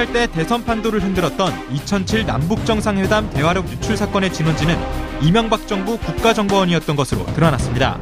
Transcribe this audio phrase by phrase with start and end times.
[0.00, 4.76] 18대 대선 판도를 흔들었던 2007 남북정상회담 대화력 유출 사건의 진원지는
[5.22, 7.98] 이명박 정부 국가정보원이었던 것으로 드러났습니다.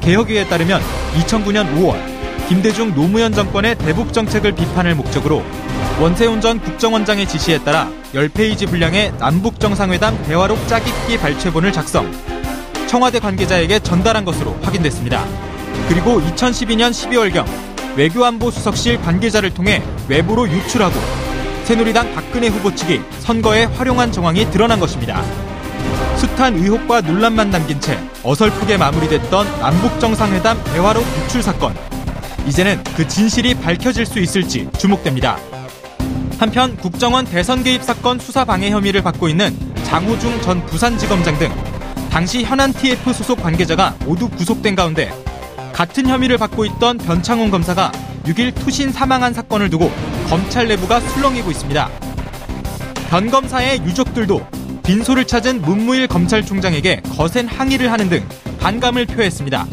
[0.00, 0.80] 개혁위에 따르면
[1.20, 1.98] 2009년 5월
[2.48, 5.44] 김대중 노무현 정권의 대북 정책을 비판할 목적으로
[6.00, 12.10] 원세훈 전 국정원장의 지시에 따라 10페이지 분량의 남북 정상회담 대화록 짜깁기 발췌본을 작성,
[12.86, 15.24] 청와대 관계자에게 전달한 것으로 확인됐습니다.
[15.88, 17.67] 그리고 2012년 12월경
[17.98, 20.94] 외교안보 수석실 관계자를 통해 외부로 유출하고
[21.64, 25.20] 새누리당 박근혜 후보 측이 선거에 활용한 정황이 드러난 것입니다.
[26.16, 31.74] 숱한 의혹과 논란만 남긴 채 어설프게 마무리됐던 남북정상회담 대화록 유출 사건.
[32.46, 35.36] 이제는 그 진실이 밝혀질 수 있을지 주목됩니다.
[36.38, 41.50] 한편 국정원 대선 개입 사건 수사 방해 혐의를 받고 있는 장호중 전 부산지검장 등
[42.10, 45.10] 당시 현안 TF 소속 관계자가 모두 구속된 가운데
[45.78, 47.92] 같은 혐의를 받고 있던 변창훈 검사가
[48.24, 49.92] 6일 투신 사망한 사건을 두고
[50.28, 51.88] 검찰 내부가 술렁이고 있습니다.
[53.08, 54.44] 변 검사의 유족들도
[54.84, 58.28] 빈소를 찾은 문무일 검찰총장에게 거센 항의를 하는 등
[58.58, 59.66] 반감을 표했습니다.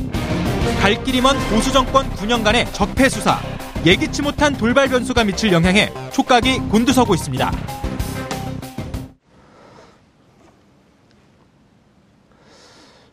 [0.79, 3.39] 갈 길이 먼 보수 정권 9년간의 적폐 수사,
[3.83, 7.51] 예기치 못한 돌발 변수가 미칠 영향에 촉각이 곤두서고 있습니다.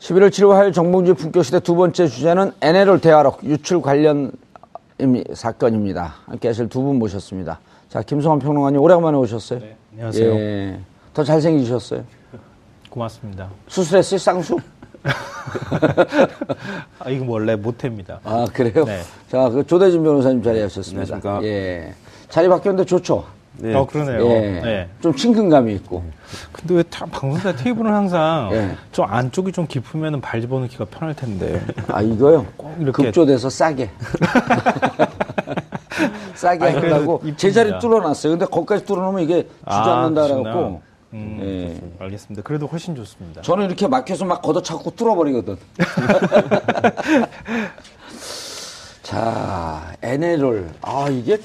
[0.03, 4.33] 11월 7일 화요일 정봉주 품격시대 두 번째 주제는 NLL 대화록 유출 관련
[5.33, 6.15] 사건입니다.
[6.27, 7.61] 함께 하실 두 분 모셨습니다.
[7.89, 9.61] 자, 김성환 평론가님 오래간만에 오셨어요.
[9.61, 10.33] 네, 안녕하세요.
[10.35, 10.81] 예,
[11.15, 12.03] 더 잘생기셨어요.
[12.91, 13.49] 고맙습니다.
[13.69, 14.59] 수술했어요, 쌍수?
[16.99, 18.21] 아, 이거 원래 모태입니다.
[18.25, 18.85] 아, 그래요?
[18.85, 19.03] 네.
[19.31, 21.15] 자, 그 조대진 변호사님 자리하셨습니다.
[21.17, 21.45] 안녕하십니까.
[21.45, 21.95] 예.
[22.29, 23.25] 자리 바뀌었는데 좋죠?
[23.63, 23.75] 네.
[23.77, 24.29] 어, 그러네요.
[24.29, 24.61] 예.
[24.61, 24.89] 네.
[25.01, 26.03] 좀 친근감이 있고.
[26.51, 28.77] 근데 왜 방송사 테이블은 항상 예.
[28.91, 31.65] 좀 안쪽이 좀 깊으면 발 집어넣기가 편할 텐데.
[31.87, 32.45] 아, 이거요?
[32.57, 33.05] 꼭 이렇게.
[33.05, 33.89] 급조돼서 싸게.
[36.35, 38.33] 싸게 아니, 하려고 제자리 뚫어놨어요.
[38.33, 40.49] 근데 거기까지 뚫어놓으면 이게 주저앉는다라고.
[40.49, 40.79] 아,
[41.13, 41.81] 음, 예.
[42.05, 42.43] 알겠습니다.
[42.43, 43.43] 그래도 훨씬 좋습니다.
[43.43, 45.57] 저는 이렇게 막혀서 막 걷어차고 뚫어버리거든.
[49.05, 50.69] 자, NL을.
[50.81, 51.39] 아, 이게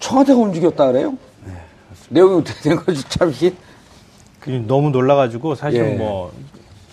[0.00, 1.16] 청와대가 움직였다 그래요?
[1.44, 1.52] 네.
[2.08, 3.08] 내용이 어떻게 된 거지?
[3.08, 3.52] 참, 이게.
[4.66, 5.94] 너무 놀라가지고 사실 예.
[5.94, 6.30] 뭐,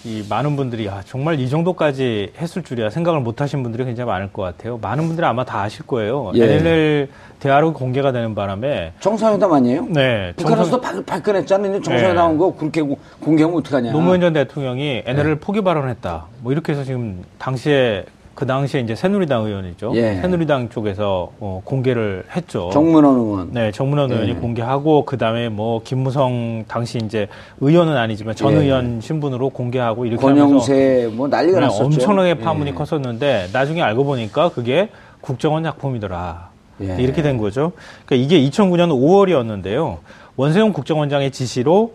[0.04, 4.32] 이 많은 분들이 아, 정말 이 정도까지 했을 줄이야 생각을 못 하신 분들이 굉장히 많을
[4.34, 4.80] 것 같아요.
[4.82, 6.32] 많은 분들이 아마 다 아실 거예요.
[6.34, 6.44] 예.
[6.44, 7.10] NLL
[7.40, 9.86] 대화로 공개가 되는 바람에 정상회담 아니에요?
[9.90, 10.34] 네.
[10.38, 11.06] 북한에서도 정상...
[11.06, 11.82] 발끈했잖아요.
[11.82, 12.38] 정상회담 네.
[12.38, 12.82] 거 그렇게
[13.20, 13.92] 공개하면 어떡하냐.
[13.92, 15.40] 노무현 전 대통령이 NLL 네.
[15.40, 16.26] 포기 발언했다.
[16.40, 19.92] 뭐 이렇게 해서 지금 당시에 그 당시에 이제 새누리당 의원이죠.
[19.96, 20.16] 예.
[20.16, 22.70] 새누리당 쪽에서 어, 공개를 했죠.
[22.72, 23.50] 정문원 의원.
[23.52, 24.16] 네, 정문원 예.
[24.16, 27.28] 의원이 공개하고 그 다음에 뭐 김무성 당시 이제
[27.60, 28.58] 의원은 아니지만 전 예.
[28.60, 31.86] 의원 신분으로 공개하고 이렇게 권영세 뭐 난리가 네, 났었죠.
[31.86, 32.74] 엄청나게 파문이 예.
[32.74, 36.50] 컸었는데 나중에 알고 보니까 그게 국정원 작품이더라.
[36.82, 36.96] 예.
[37.00, 37.74] 이렇게 된 거죠.
[38.06, 39.98] 그러니까 이게 2009년 5월이었는데요.
[40.38, 41.94] 원세훈 국정원장의 지시로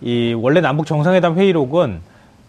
[0.00, 2.00] 이 원래 남북 정상회담 회의록은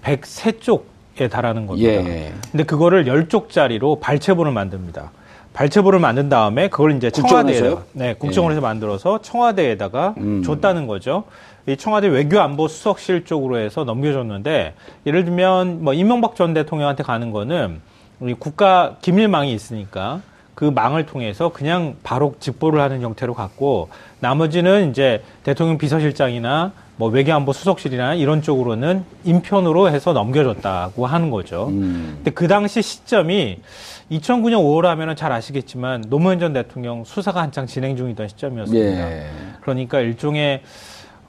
[0.03, 0.83] 103쪽
[1.19, 1.89] 에 달하는 겁니다.
[1.89, 2.31] 예.
[2.51, 5.11] 근데 그거를 10쪽짜리로 발췌본을 만듭니다.
[5.53, 8.61] 발췌본을 만든 다음에 그걸 이제 청와대에 네, 국정원에서 예.
[8.61, 10.43] 만들어서 청와대에다가 음.
[10.43, 11.23] 줬다는 거죠.
[11.65, 14.75] 이 청와대 외교안보 수석실 쪽으로 해서 넘겨줬는데
[15.07, 17.81] 예를 들면 뭐 이명박 전 대통령한테 가는 거는
[18.19, 20.21] 우리 국가 기밀망이 있으니까
[20.53, 23.89] 그 망을 통해서 그냥 바로 직보를 하는 형태로 갔고
[24.19, 31.67] 나머지는 이제 대통령 비서실장이나 뭐 외교안보 수석실이나 이런 쪽으로는 인편으로 해서 넘겨줬다고 하는 거죠.
[31.69, 32.13] 음.
[32.17, 33.59] 근데 그 당시 시점이
[34.11, 38.85] 2009년 5월 하면은 잘 아시겠지만 노무현 전 대통령 수사가 한창 진행 중이던 시점이었습니다.
[38.85, 39.25] 예.
[39.61, 40.61] 그러니까 일종의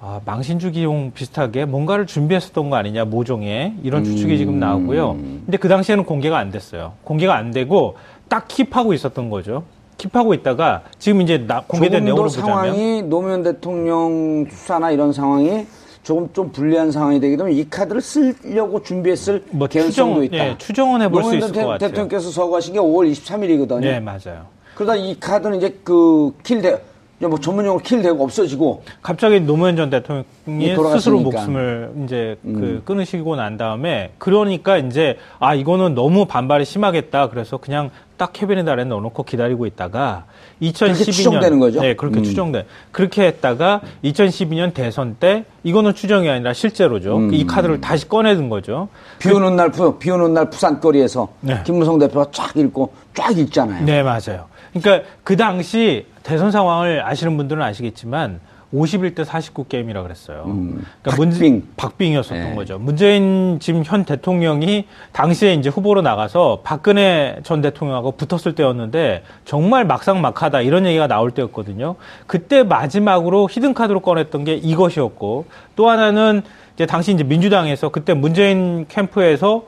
[0.00, 4.38] 아, 망신주기용 비슷하게 뭔가를 준비했었던 거 아니냐 모종에 이런 추측이 음.
[4.38, 5.14] 지금 나오고요.
[5.14, 6.94] 근데 그 당시에는 공개가 안 됐어요.
[7.02, 7.96] 공개가 안 되고
[8.28, 9.64] 딱 킵하고 있었던 거죠.
[9.98, 15.66] 킵하고 있다가 지금 이제 나, 공개된 내용으로 보자면 상황이 노무현 대통령 수사나 이런 상황이
[16.02, 20.36] 조금 좀 불리한 상황이 되게 되면 이 카드를 쓰려고 준비했을 뭐 개연성도 있다.
[20.36, 21.78] 예, 추정은 해볼 수 있을 것 같아요.
[21.78, 23.80] 대통령께서 서거하신 게 5월 23일이거든요.
[23.80, 24.46] 네, 맞아요.
[24.74, 26.78] 그러다 이 카드는 이제 그 kill 돼,
[27.20, 32.82] 뭐 전문용어로 kill 되고 없어지고 갑자기 노무현 전 대통령이 스스로 목숨을 이제 그 음.
[32.84, 38.84] 끊으시고 난 다음에 그러니까 이제 아 이거는 너무 반발이 심하겠다 그래서 그냥 딱 캐비넷 아래
[38.84, 40.24] 넣어놓고 기다리고 있다가
[40.60, 41.80] 2012년 추정되는 거죠.
[41.80, 42.24] 네 그렇게 음.
[42.24, 47.32] 추정돼 그렇게 했다가 2012년 대선 때 이거는 추정이 아니라 실제로죠 음.
[47.32, 48.88] 이 카드를 다시 꺼내든 거죠.
[49.18, 51.62] 비 오는 날 비 오는 날 부산 거리에서 네.
[51.64, 53.84] 김무성 대표가 쫙 읽고 쫙 읽잖아요.
[53.86, 54.46] 네 맞아요.
[54.74, 58.40] 그러니까 그 당시 대선 상황을 아시는 분들은 아시겠지만
[58.74, 60.44] 51대 49 게임이라 그랬어요.
[60.46, 61.68] 음, 그러니까 박빙.
[61.76, 62.54] 박빙이었었던 네.
[62.54, 62.78] 거죠.
[62.78, 70.60] 문재인 지금 현 대통령이 당시에 이제 후보로 나가서 박근혜 전 대통령하고 붙었을 때였는데 정말 막상막하다
[70.60, 71.94] 이런 얘기가 나올 때였거든요.
[72.26, 76.42] 그때 마지막으로 히든 카드로 꺼냈던 게 이것이었고 또 하나는
[76.74, 79.64] 이제 당시 이제 민주당에서 그때 문재인 캠프에서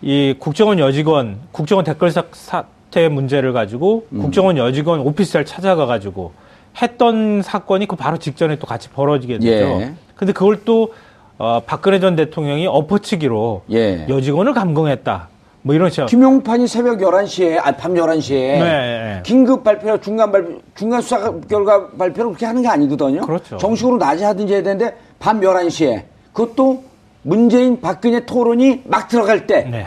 [0.00, 4.20] 이 국정원 여직원 국정원 댓글 사, 사태 문제를 가지고 음.
[4.20, 6.32] 국정원 여직원 오피스를 찾아가 가지고
[6.80, 9.80] 했던 사건이 그 바로 직전에 또 같이 벌어지게 되죠.
[9.80, 9.94] 예.
[10.16, 10.92] 근데 그걸 또
[11.38, 14.06] 어, 박근혜 전 대통령이 엎어치기로 예.
[14.08, 15.28] 여직원을 감금했다.
[15.62, 16.06] 뭐 이런 식으로.
[16.06, 18.32] 김용판이 새벽 11시에, 아, 밤 11시에.
[18.34, 19.22] 네.
[19.24, 23.22] 긴급 발표, 중간 발표, 중간 수사 결과 발표를 그렇게 하는 게 아니거든요.
[23.22, 23.56] 그렇죠.
[23.56, 26.02] 정식으로 낮에 하든지 해야 되는데 밤 11시에.
[26.34, 26.84] 그것도
[27.22, 29.62] 문재인 박근혜 토론이 막 들어갈 때.
[29.62, 29.86] 네.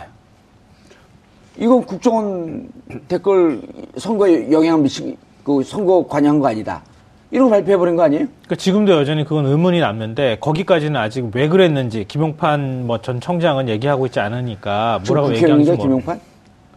[1.58, 2.70] 이건 국정원
[3.08, 3.62] 댓글
[3.98, 5.16] 선거에 영향을 미치기,
[5.48, 6.82] 그 선거 관여한 거 아니다.
[7.32, 8.26] 이런 거 발표해버린 거 아니에요?
[8.26, 14.08] 그러니까 지금도 여전히 그건 의문이 남는데 거기까지는 아직 왜 그랬는지 김용판 뭐 전 청장은 얘기하고
[14.08, 15.80] 있지 않으니까 뭐라고 얘기하는지 뭐.
[15.80, 16.20] 김용판?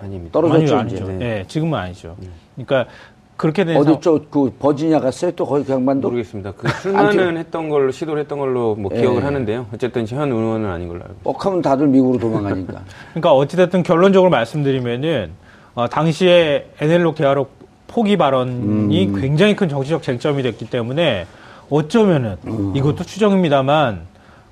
[0.01, 0.33] 아닙니다.
[0.33, 1.07] 떨어졌죠 아니죠, 아니죠.
[1.09, 1.19] 네.
[1.19, 1.45] 네.
[1.49, 2.15] 지금은 아니죠.
[2.21, 2.29] 네.
[2.55, 2.89] 그러니까
[3.37, 5.33] 그렇게 된 어디 쪽그 버지니아 갔어요?
[5.33, 6.53] 또 거기 그 양반도 모르겠습니다.
[6.53, 9.01] 그 출마는 했던 걸로 시도를 했던 걸로 뭐 예.
[9.01, 9.67] 기억을 하는데요.
[9.75, 11.33] 어쨌든 현 의원은 아닌 걸로 알고 있습니다.
[11.33, 12.83] 뻑하면 다들 미국으로 도망가니까.
[13.15, 15.31] 그러니까 어찌됐든 결론적으로 말씀드리면은
[15.75, 17.49] 어, 당시에 에넬로 계화로
[17.91, 19.21] 포기 발언이 음.
[19.21, 21.27] 굉장히 큰 정치적 쟁점이 됐기 때문에
[21.69, 22.73] 어쩌면은 음.
[22.75, 24.03] 이것도 추정입니다만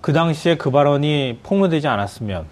[0.00, 2.44] 그 당시에 그 발언이 폭로되지 않았으면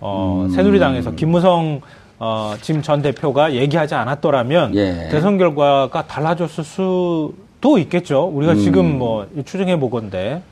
[0.00, 0.50] 어, 음.
[0.50, 1.80] 새누리당에서 김무성
[2.18, 5.08] 어, 지금 전 대표가 얘기하지 않았더라면 예.
[5.10, 8.24] 대선 결과가 달라졌을 수도 있겠죠.
[8.24, 8.58] 우리가 음.
[8.58, 10.42] 지금 뭐 추정해 보건데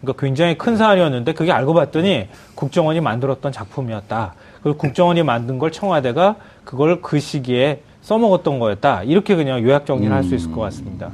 [0.00, 4.34] 그러니까 굉장히 큰 사안이었는데 그게 알고 봤더니 국정원이 만들었던 작품이었다.
[4.62, 9.02] 그리고 국정원이 만든 걸 청와대가 그걸 그 시기에 써먹었던 거였다.
[9.02, 10.16] 이렇게 그냥 요약 정리를 음.
[10.16, 11.10] 할수 있을 것 같습니다.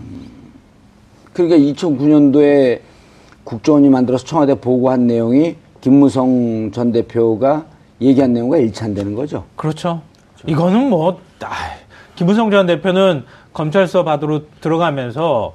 [1.33, 2.81] 그러니까 2009년도에
[3.43, 7.67] 국정원이 만들어서 청와대 보고한 내용이 김무성 전 대표가
[8.01, 9.45] 얘기한 내용과 일치한다는 거죠.
[9.57, 10.03] 그렇죠.
[10.47, 11.51] 이거는 뭐, 아,
[12.15, 15.55] 김무성 전 대표는 검찰서 받으러 들어가면서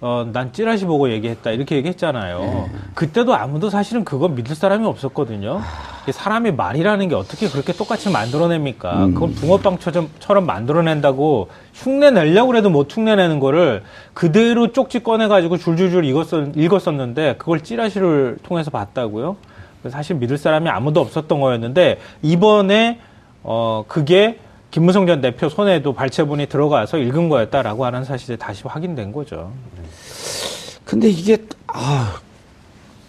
[0.00, 1.50] 어, 난 찌라시 보고 얘기했다.
[1.50, 2.38] 이렇게 얘기했잖아요.
[2.38, 2.66] 네.
[2.94, 5.60] 그때도 아무도 사실은 그거 믿을 사람이 없었거든요.
[6.10, 9.06] 사람의 말이라는 게 어떻게 그렇게 똑같이 만들어냅니까?
[9.06, 9.14] 음.
[9.14, 13.82] 그걸 붕어빵처럼 만들어낸다고 흉내 내려고 해도 못 흉내내는 거를
[14.12, 19.36] 그대로 쪽지 꺼내가지고 줄줄줄 읽었었, 읽었었는데 그걸 찌라시를 통해서 봤다고요?
[19.88, 23.00] 사실 믿을 사람이 아무도 없었던 거였는데 이번에
[23.42, 24.40] 어, 그게
[24.76, 29.50] 김무성 전 대표 손에도 발췌본이 들어가서 읽은 거였다라고 하는 사실이 다시 확인된 거죠.
[30.84, 32.20] 근데 이게 아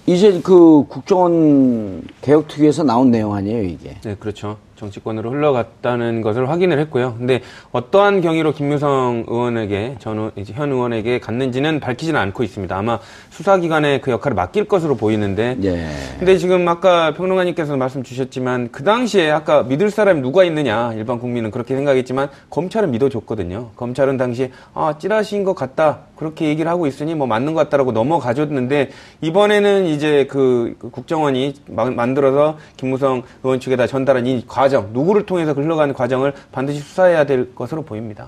[0.06, 3.98] 이제 그 국정원 개혁특위에서 나온 내용 아니에요 이게?
[4.02, 4.58] 네, 그렇죠.
[4.78, 7.16] 정치권으로 흘러갔다는 것을 확인을 했고요.
[7.18, 7.42] 근데
[7.72, 12.78] 어떠한 경위로 김유성 의원에게 전 이제 현 의원에게 갔는지는 밝히지는 않고 있습니다.
[12.78, 13.00] 아마
[13.32, 15.58] 수사기관에 그 역할을 맡길 것으로 보이는데.
[15.64, 15.88] 예.
[16.20, 21.52] 근데 지금 아까 평론가님께서 말씀 주셨지만 그 당시에 아까 믿을 사람이 누가 있느냐 일반 국민은
[21.52, 23.72] 그렇게 생각했지만 검찰은 믿어줬거든요.
[23.76, 28.90] 검찰은 당시에 아 찌라시인 것 같다 그렇게 얘기를 하고 있으니 뭐 맞는 것 같다라고 넘어가줬는데
[29.22, 34.67] 이번에는 이제 그, 그 국정원이 만들어서 김무성 의원 측에다 전달한 이 과.
[34.68, 38.28] 과정, 누구를 통해서 흘러가는 과정을 반드시 수사해야 될 것으로 보입니다.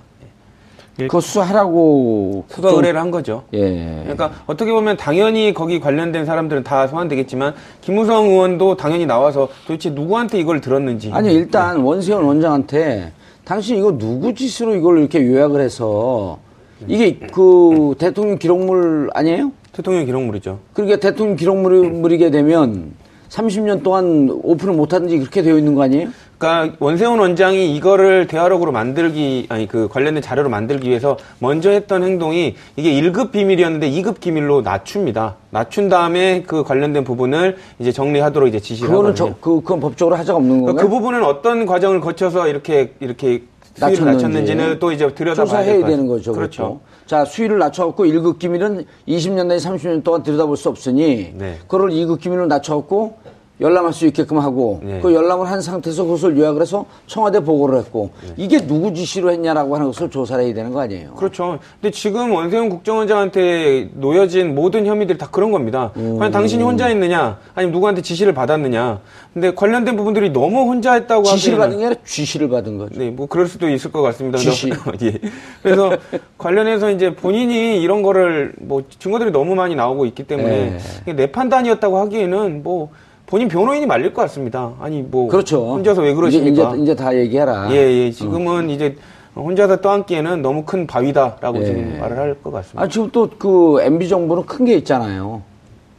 [1.02, 1.08] 예.
[1.08, 3.44] 그 수사하라고 수사 의뢰를 한 거죠.
[3.54, 4.00] 예.
[4.04, 10.40] 그러니까 어떻게 보면 당연히 거기 관련된 사람들은 다 소환되겠지만 김무성 의원도 당연히 나와서 도대체 누구한테
[10.40, 11.12] 이걸 들었는지.
[11.14, 11.84] 아니 일단 네.
[11.84, 13.12] 원세훈 원장한테
[13.44, 16.40] 당신 이거 누구 짓으로 이걸 이렇게 요약을 해서
[16.88, 19.52] 이게 그 대통령 기록물 아니에요?
[19.74, 20.60] 대통령 기록물이죠.
[20.74, 22.94] 그러니까 대통령 기록물이게 되면
[23.30, 26.10] 30년 동안 오픈을 못하든지 그렇게 되어 있는 거 아니에요?
[26.40, 32.56] 그러니까 원세훈 원장이 이거를 대화록으로 만들기 아니 그 관련된 자료로 만들기 위해서 먼저 했던 행동이
[32.78, 35.36] 이게 1급 비밀이었는데 2급 기밀로 낮춥니다.
[35.50, 40.38] 낮춘 다음에 그 관련된 부분을 이제 정리하도록 이제 지시를 그거는 저, 그 그건 법적으로 하자가
[40.38, 40.86] 없는 건가요?
[40.86, 43.44] 그 부분은 어떤 과정을 거쳐서 이렇게 이렇게
[43.76, 46.32] 수위를 낮췄는지 는 또 이제 들여다봐야 조사해야 되는 거죠.
[46.32, 46.64] 그렇죠.
[46.64, 46.82] 그것도.
[47.06, 51.58] 자, 수위를 낮춰갖고 1급 기밀은 20년 내지 30년 동안 들여다볼 수 없으니 네.
[51.68, 53.18] 그걸 2급 기밀로 낮춰갖고
[53.62, 55.00] 열람할 수 있게끔 하고 네.
[55.02, 59.88] 그 열람을 한 상태에서 그것을 요약을 해서 청와대 보고를 했고 이게 누구 지시로 했냐라고 하는
[59.88, 61.14] 것을 조사를 해야 되는 거 아니에요.
[61.16, 61.60] 그렇죠.
[61.82, 65.92] 근데 지금 원세훈 국정원장한테 놓여진 모든 혐의들이 다 그런 겁니다.
[65.96, 69.00] 과연 당신이 혼자 했느냐, 아니면 누구한테 지시를 받았느냐.
[69.34, 73.00] 근데 관련된 부분들이 너무 혼자 했다고 지시를 받은 게 아니라 쥐시를 받은 거죠.
[73.00, 74.38] 네, 뭐 그럴 수도 있을 것 같습니다.
[74.38, 74.70] 지시.
[75.04, 75.20] 예.
[75.62, 75.98] 그래서
[76.38, 81.14] 관련해서 이제 본인이 이런 거를 뭐 증거들이 너무 많이 나오고 있기 때문에 네.
[81.14, 82.90] 내 판단이었다고 하기에는 뭐
[83.30, 84.74] 본인 변호인이 말릴 것 같습니다.
[84.80, 85.74] 아니 뭐 그렇죠.
[85.74, 86.70] 혼자서 왜 그러십니까?
[86.72, 87.68] 이제, 이제, 이제 다 얘기해라.
[87.72, 88.12] 예, 예.
[88.12, 88.96] 지금은 이제
[89.36, 91.66] 혼자서 떠안기에는 너무 큰 바위다라고 예.
[91.66, 92.82] 지금 말을 할 것 같습니다.
[92.82, 95.44] 아, 지금 또 그 MB 정부는 큰 게 있잖아요.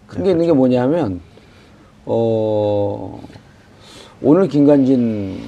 [0.08, 1.20] 큰게 있는 게 뭐냐면,
[2.04, 3.20] 어,
[4.20, 5.38] 오늘 김관진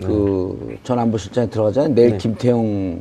[0.00, 1.92] 그전 안보실장이 들어가잖아요.
[1.92, 2.18] 내일 네.
[2.18, 3.00] 김태형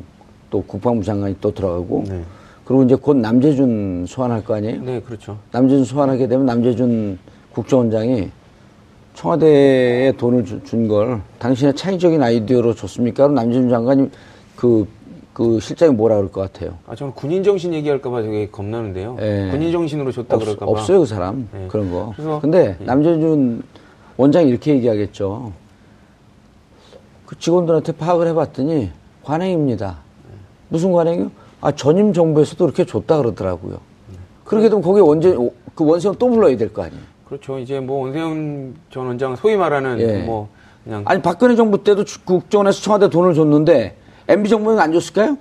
[0.50, 2.22] 또 국방부 장관이 또 들어가고, 네.
[2.66, 4.82] 그리고 이제 곧 남재준 소환할 거 아니에요?
[4.82, 5.38] 네, 그렇죠.
[5.52, 7.20] 남재준 소환하게 되면 남재준
[7.56, 8.30] 국정원장이
[9.14, 13.30] 청와대에 돈을 준 걸 당신의 창의적인 아이디어로 줬습니까?
[13.30, 14.10] 남재준 장관이
[14.58, 14.86] 그,
[15.34, 16.78] 그 실장이 뭐라 그럴 것 같아요?
[16.86, 19.18] 아, 저는 군인 정신 얘기할까봐 되게 겁나는데요.
[19.22, 19.48] 예.
[19.52, 20.70] 군인 정신으로 줬다 없, 그럴까봐.
[20.72, 21.48] 없어요, 그 사람.
[21.54, 21.66] 네.
[21.70, 22.12] 그런 거.
[22.16, 23.64] 그래서- 근데 남재준
[24.18, 25.54] 원장이 이렇게 얘기하겠죠.
[27.26, 28.92] 그 직원들한테 파악을 해봤더니
[29.24, 30.00] 관행입니다.
[30.68, 31.32] 무슨 관행이요?
[31.62, 33.78] 아, 전임 정부에서도 그렇게 줬다 그러더라고요.
[34.44, 35.36] 그렇게 되면 거기에 원재,
[35.74, 37.02] 그 원세훈 또 불러야 될 거 아니에요.
[37.28, 37.58] 그렇죠.
[37.60, 40.24] 이제 뭐 원세훈 전 원장 소위 말하는 예.
[40.24, 40.50] 뭐
[40.84, 43.96] 그냥 아니, 박근혜 정부 때도 주- 국정원에서 청와대 돈을 줬는데
[44.28, 45.38] MB 정부는 안 줬을까요?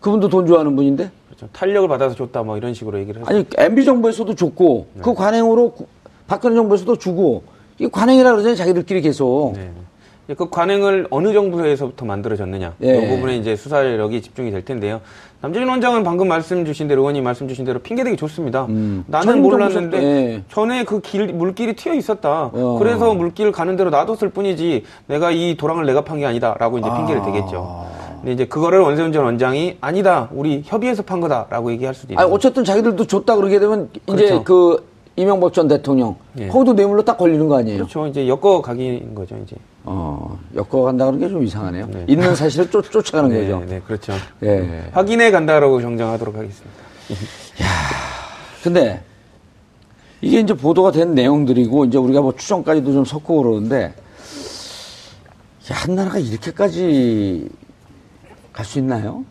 [0.00, 1.10] 그분도 돈 좋아하는 분인데?
[1.26, 1.48] 그렇죠.
[1.52, 3.36] 탄력을 받아서 줬다 뭐 이런 식으로 얘기를 했어요.
[3.36, 5.86] 아니 MB 정부에서도 줬고 그 관행으로 구-
[6.28, 7.42] 박근혜 정부에서도 주고
[7.78, 9.70] 이게 관행이라 그러잖아요 자기들끼리 계속 네.
[10.36, 12.98] 그 관행을 어느 정부에서부터 만들어졌느냐 예.
[12.98, 15.00] 이 부분에 이제 수사력이 집중이 될 텐데요.
[15.40, 18.66] 남재준 원장은 방금 말씀 주신 대로 의원님 말씀 주신 대로 핑계대기 좋습니다.
[18.66, 19.04] 음.
[19.06, 20.42] 나는 몰랐는데 예.
[20.50, 22.50] 전에 그 길 물길이 튀어 있었다.
[22.52, 22.76] 어.
[22.78, 27.22] 그래서 물길 가는 대로 놔뒀을 뿐이지 내가 이 도랑을 내가 판 게 아니다라고 이제 핑계를
[27.22, 27.86] 대겠죠.
[28.20, 30.28] 근데 이제 그거를 원세훈 전 원장이 아니다.
[30.32, 34.44] 우리 협의해서 판 거다라고 얘기할 수도 아니 어쨌든 자기들도 줬다 그러게 되면 이제 그렇죠.
[34.44, 34.84] 그
[35.18, 36.46] 이명박 전 대통령 예.
[36.46, 37.78] 거기도 뇌물로 딱 걸리는 거 아니에요?
[37.78, 38.06] 그렇죠.
[38.06, 39.56] 이제 엮어 가기인 거죠, 이제.
[39.82, 41.86] 어 엮어 간다 그런 게좀 이상하네요.
[41.88, 42.04] 네.
[42.08, 43.64] 있는 사실을 쫓, 쫓아가는 네, 거죠.
[43.68, 44.12] 네, 그렇죠.
[44.44, 44.88] 예.
[44.92, 46.76] 확인해 간다라고 정정하도록 하겠습니다.
[48.62, 49.02] 근데
[50.20, 53.94] 이게 이제 보도가 된 내용들이고 이제 우리가 뭐 추정까지도 좀 섞고 그러는데
[55.72, 57.48] 야, 한 나라가 이렇게까지
[58.52, 59.24] 갈 수 있나요?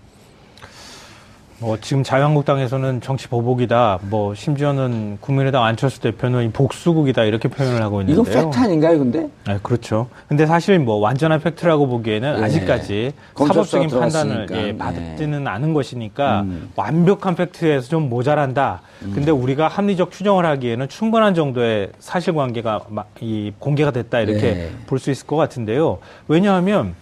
[1.60, 3.98] 뭐 지금 자유한국당에서는 정치 보복이다.
[4.04, 8.44] 뭐 심지어는 국민의당 안철수 대표는 이 복수극이다 이렇게 표현을 하고 이건 있는데요.
[8.52, 9.28] 팩트 아닌가요, 근데?
[9.48, 10.08] 네, 그렇죠.
[10.28, 12.44] 근데 사실 뭐 완전한 fact라고 보기에는 예.
[12.44, 14.68] 아직까지 사법적인 판단을 들어갔으니까.
[14.68, 16.70] 예, 받지는 않은 것이니까 음.
[16.76, 18.82] 완벽한 fact에서 좀 모자란다.
[19.16, 24.72] 근데 우리가 합리적 추정을 하기에는 충분한 정도의 사실관계가 마- 이 공개가 됐다 이렇게 네.
[24.86, 25.98] 볼수 있을 것 같은데요.
[26.28, 26.94] 왜냐하면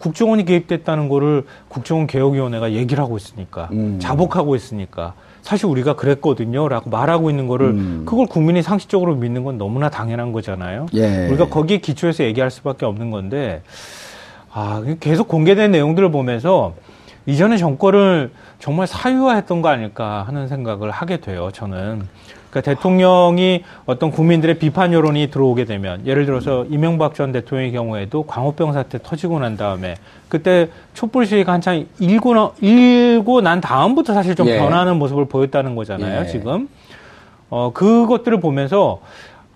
[0.00, 3.98] 국정원이 개입됐다는 거를 국정원 개혁위원회가 얘기를 하고 있으니까 음.
[4.00, 8.02] 자복하고 있으니까 사실 우리가 그랬거든요라고 말하고 있는 거를 음.
[8.06, 10.86] 그걸 국민이 상식적으로 믿는 건 너무나 당연한 거잖아요.
[10.94, 11.28] 예.
[11.28, 13.62] 우리가 거기에 기초해서 얘기할 수밖에 없는 건데
[14.52, 16.74] 아 계속 공개된 내용들을 보면서
[17.26, 21.50] 이전의 정권을 정말 사유화했던 거 아닐까 하는 생각을 하게 돼요.
[21.52, 22.08] 저는
[22.50, 28.72] 그러니까 대통령이 어떤 국민들의 비판 여론이 들어오게 되면 예를 들어서 이명박 전 대통령의 경우에도 광우병
[28.72, 29.94] 사태 터지고 난 다음에
[30.28, 34.58] 그때 촛불 시위가 한창 일고, 나, 일고 난 다음부터 사실 좀 예.
[34.58, 36.22] 변하는 모습을 보였다는 거잖아요.
[36.22, 36.26] 예.
[36.26, 36.68] 지금
[37.48, 39.00] 어, 그것들을 보면서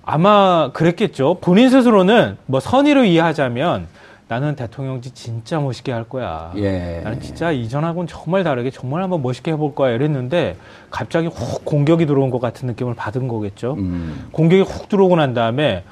[0.05, 1.39] 아마 그랬겠죠.
[1.41, 3.87] 본인 스스로는 뭐 선의로 이해하자면
[4.35, 6.53] 나는 대통령직 진짜 멋있게 할 거야.
[6.57, 7.03] 예.
[7.05, 9.95] 나는 진짜 이전하고는 정말 다르게 정말 한번 멋있게 해볼 거야.
[9.95, 10.57] 이랬는데
[10.91, 13.75] 갑자기 훅 공격이 들어온 것 같은 느낌을 받은 거겠죠.
[13.79, 14.27] 음.
[14.33, 15.85] 공격이 훅 들어오고 난 다음에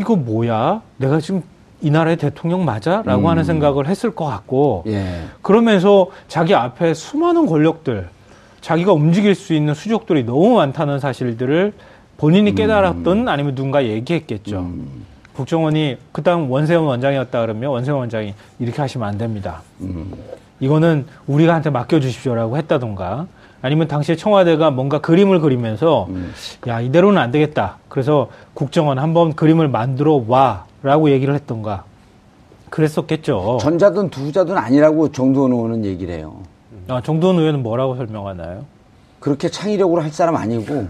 [0.00, 0.82] 이거 뭐야?
[0.96, 1.44] 내가 지금
[1.82, 3.02] 이 나라의 대통령 맞아?
[3.04, 3.26] 라고 음.
[3.28, 5.26] 하는 생각을 했을 것 같고 예.
[5.42, 8.08] 그러면서 자기 앞에 수많은 권력들,
[8.60, 11.72] 자기가 움직일 수 있는 수족들이 너무 많다는 사실들을
[12.16, 14.58] 본인이 깨달았던 아니면 누군가 얘기했겠죠.
[14.58, 15.13] 음.
[15.34, 19.62] 국정원이 그다음 원세훈 원장이었다 그러면 원세훈 원장이 이렇게 하시면 안 됩니다.
[19.80, 20.12] 음.
[20.60, 23.26] 이거는 우리가 한테 맡겨주십시오라고 했다던가
[23.60, 26.32] 아니면 당시에 청와대가 뭔가 그림을 그리면서 음.
[26.68, 27.78] 야 이대로는 안 되겠다.
[27.88, 31.84] 그래서 국정원 한번 그림을 만들어 와라고 얘기를 했던가
[32.70, 33.58] 그랬었겠죠.
[33.60, 36.36] 전자든 두자든 아니라고 정두원 의원은 얘기를 해요.
[36.88, 38.64] 아, 정도원 의원은 뭐라고 설명하나요?
[39.18, 40.86] 그렇게 창의력으로 할 사람 아니고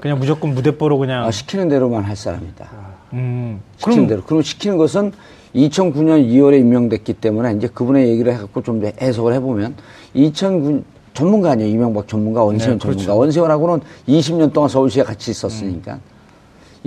[0.00, 2.93] 그냥 무조건 무대뽀로 그냥 아, 시키는 대로만 할 사람이다.
[3.14, 4.22] 음 시키는 그럼 대로.
[4.22, 5.12] 그럼 시키는 것은
[5.54, 9.74] 2009년 2월에 임명됐기 때문에 이제 그분의 얘기를 해갖고 좀 해석을 해보면
[10.14, 10.82] 2009
[11.14, 11.70] 전문가 아니에요.
[11.70, 12.98] 이명박 전문가, 원세훈 네, 그렇죠.
[12.98, 13.20] 전문가.
[13.20, 15.94] 원세훈하고는 20년 동안 서울시에 같이 있었으니까.
[15.94, 16.14] 음.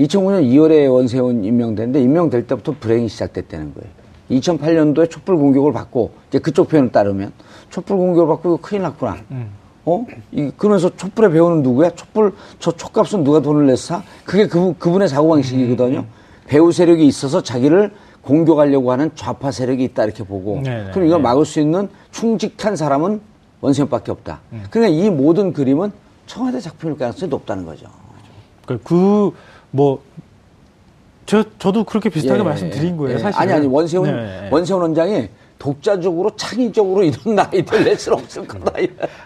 [0.03, 3.89] 2009년 2월에 원세훈 임명됐는데 임명될 때부터 불행이 시작됐다는 거예요.
[4.29, 7.31] 2008년도에 촛불 공격을 받고 이제 그쪽 표현을 따르면
[7.69, 9.17] 촛불 공격을 받고 큰일 났구나.
[9.31, 9.50] 음.
[9.86, 10.05] 어?
[10.34, 11.91] 이, 그러면서 촛불의 배우는 누구야?
[11.91, 14.03] 촛불, 저 촛값은 누가 돈을 냈어?
[14.25, 16.00] 그게 그, 그분의 사고방식이거든요.
[16.00, 16.16] 음.
[16.48, 20.62] 배우 세력이 있어서 자기를 공격하려고 하는 좌파 세력이 있다 이렇게 보고.
[20.62, 21.24] 네네, 네, 그럼 이걸 네.
[21.24, 23.22] 막을 수 있는 충직한 사람은
[23.62, 24.42] 원세훈밖에 없다.
[24.54, 24.63] 음.
[24.70, 25.92] 그러니까 이 모든 그림은
[26.25, 27.88] 청와대 작품일 가능성이 높다는 거죠.
[28.66, 29.32] 그, 그
[29.72, 30.01] 뭐,
[31.25, 33.20] 저, 저도 그렇게 비슷하게 예, 말씀드린 거예요, 예.
[33.20, 33.42] 사실.
[33.42, 34.50] 아니, 아니, 원세훈, 네.
[34.51, 38.74] 원세훈 원장이 독자적으로 창의적으로 이런 나이들 낼 수는 없을 거다.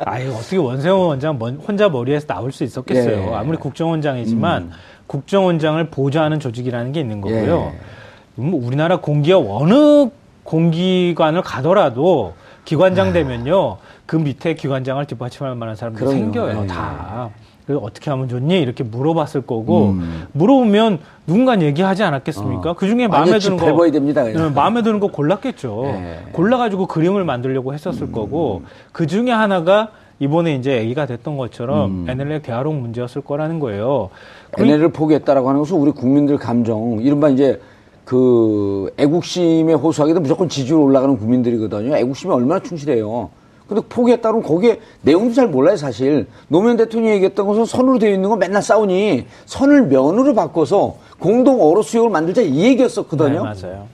[0.06, 3.32] 아유, 어떻게 원세훈 원장 혼자 머리에서 나올 수 있었겠어요.
[3.32, 3.34] 예.
[3.34, 4.72] 아무리 국정원장이지만 음.
[5.12, 7.74] 국정원장을 보좌하는 조직이라는 게 있는 거고요.
[7.74, 8.42] 예.
[8.42, 10.10] 음, 우리나라 공기업 어느
[10.44, 13.12] 공기관을 가더라도 기관장 아.
[13.12, 13.78] 되면요.
[14.06, 16.24] 그 밑에 기관장을 뒷받침할 만한 사람들이 그럼요.
[16.24, 16.68] 생겨요, 예.
[16.68, 17.30] 다.
[17.68, 18.62] 그 어떻게 하면 좋니?
[18.62, 20.28] 이렇게 물어봤을 거고 음.
[20.32, 22.72] 물어보면 누군가 얘기하지 않았겠습니까?
[22.72, 22.74] 어.
[22.74, 25.82] 그 중에 마음에 드는 거 됩니다, 네, 마음에 드는 거 골랐겠죠.
[25.84, 26.20] 네.
[26.32, 28.12] 골라가지고 그림을 만들려고 했었을 음.
[28.14, 28.64] 거고
[28.94, 29.90] 그 중에 하나가
[30.22, 32.10] 이번에 이제 얘기가 됐던 것처럼 음.
[32.10, 34.12] NLL 대화록 문제였을 거라는 거예요.
[34.60, 37.62] 얘네를 포기했다라고 하는 것은 우리 국민들 감정, 이른바 이제
[38.04, 41.96] 그 애국심에 호소하기도 무조건 지지율 올라가는 국민들이거든요.
[41.96, 43.30] 애국심이 얼마나 충실해요.
[43.68, 46.28] 근데 포기했다면 거기에 내용도 잘 몰라요, 사실.
[46.50, 51.82] 노무현 대통령이 얘기했던 것은 선으로 되어 있는 건 맨날 싸우니 선을 면으로 바꿔서 공동 어로
[51.82, 53.30] 수역을 만들자 이 얘기였었거든요.
[53.30, 53.88] 네, 맞아요.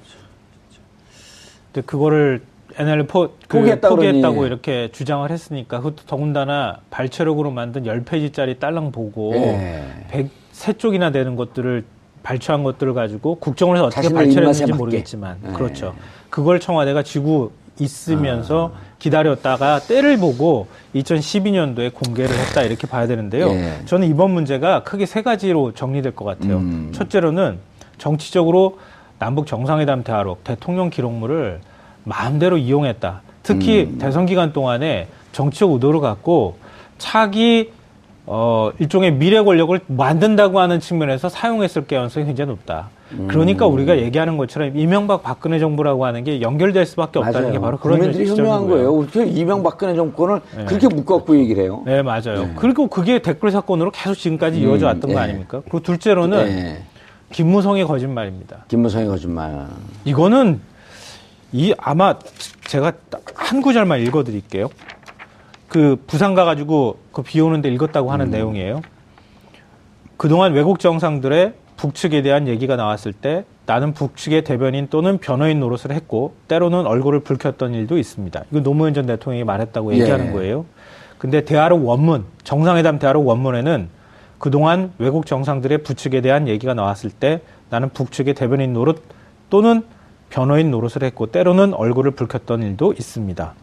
[1.72, 2.42] 근데 그거를
[2.76, 4.48] NL 포, 그 포기했다 포기했다고 그러니.
[4.48, 9.84] 이렇게 주장을 했으니까 그것도 더군다나 발체력으로 만든 열페이지짜리 딸랑 보고 예.
[10.10, 11.86] 100 세 쪽이나 되는 것들을
[12.24, 15.56] 발췌한 것들을 가지고 국정원에서 어떻게 발췌했는지 모르겠지만 맞게.
[15.56, 15.94] 그렇죠.
[16.32, 18.80] 그걸 청와대가 지구 있으면서 아.
[18.98, 23.50] 기다렸다가 때를 보고 2012년도에 공개를 했다 이렇게 봐야 되는데요.
[23.50, 23.82] 예.
[23.86, 26.58] 저는 이번 문제가 크게 세 가지로 정리될 것 같아요.
[26.58, 26.92] 음.
[26.92, 27.60] 첫째로는
[28.00, 28.80] 정치적으로
[29.20, 31.62] 남북 정상회담 대화록 대통령 기록물을
[32.04, 33.22] 마음대로 이용했다.
[33.44, 34.00] 특히 음.
[34.00, 36.58] 대선 기간 동안에 정치적 의도를 갖고
[36.98, 37.77] 차기
[38.30, 42.90] 어 일종의 미래 권력을 만든다고 하는 측면에서 사용했을 가능성이 굉장히 높다.
[43.30, 43.74] 그러니까 음.
[43.74, 47.54] 우리가 얘기하는 것처럼 이명박 박근혜 정부라고 하는 게 연결될 수밖에 없다는 맞아요.
[47.54, 48.94] 게 바로 그런 국민들이 현명한 거예요.
[48.98, 50.66] 어떻게 이명박 근혜 정권을 네.
[50.66, 51.84] 그렇게 묶어갖고 얘기를 해요?
[51.86, 52.48] 네, 맞아요.
[52.48, 52.54] 네.
[52.58, 55.14] 그리고 그게 댓글 사건으로 계속 지금까지 음, 이어져 왔던 네.
[55.14, 55.62] 거 아닙니까?
[55.62, 56.84] 그리고 둘째로는 네.
[57.32, 58.66] 김무성의 거짓말입니다.
[58.68, 59.68] 김무성의 거짓말.
[60.04, 60.60] 이거는
[61.54, 62.16] 이 아마
[62.66, 62.92] 제가
[63.36, 64.68] 한 구절만 읽어드릴게요.
[65.78, 68.32] 그 부산 가가지고 그 비 오는데 읽었다고 하는 음.
[68.32, 68.82] 내용이에요.
[70.18, 76.34] 그동안 외국 정상들의 북측에 대한 얘기가 나왔을 때 나는 북측의 대변인 또는 변호인 노릇을 했고
[76.48, 78.46] 때로는 얼굴을 붉혔던 일도 있습니다.
[78.50, 80.32] 이거 노무현 전 대통령이 말했다고 얘기하는 예.
[80.32, 80.66] 거예요.
[81.20, 83.90] 근데 대화록 원문, 정상회담 대화록 원문에는
[84.40, 89.04] 그동안 외국 정상들의 북측에 대한 얘기가 나왔을 때 나는 북측의 대변인 노릇
[89.52, 89.84] 또는
[90.32, 93.54] 변호인 노릇을 했고 때로는 얼굴을 붉혔던 일도 있습니다.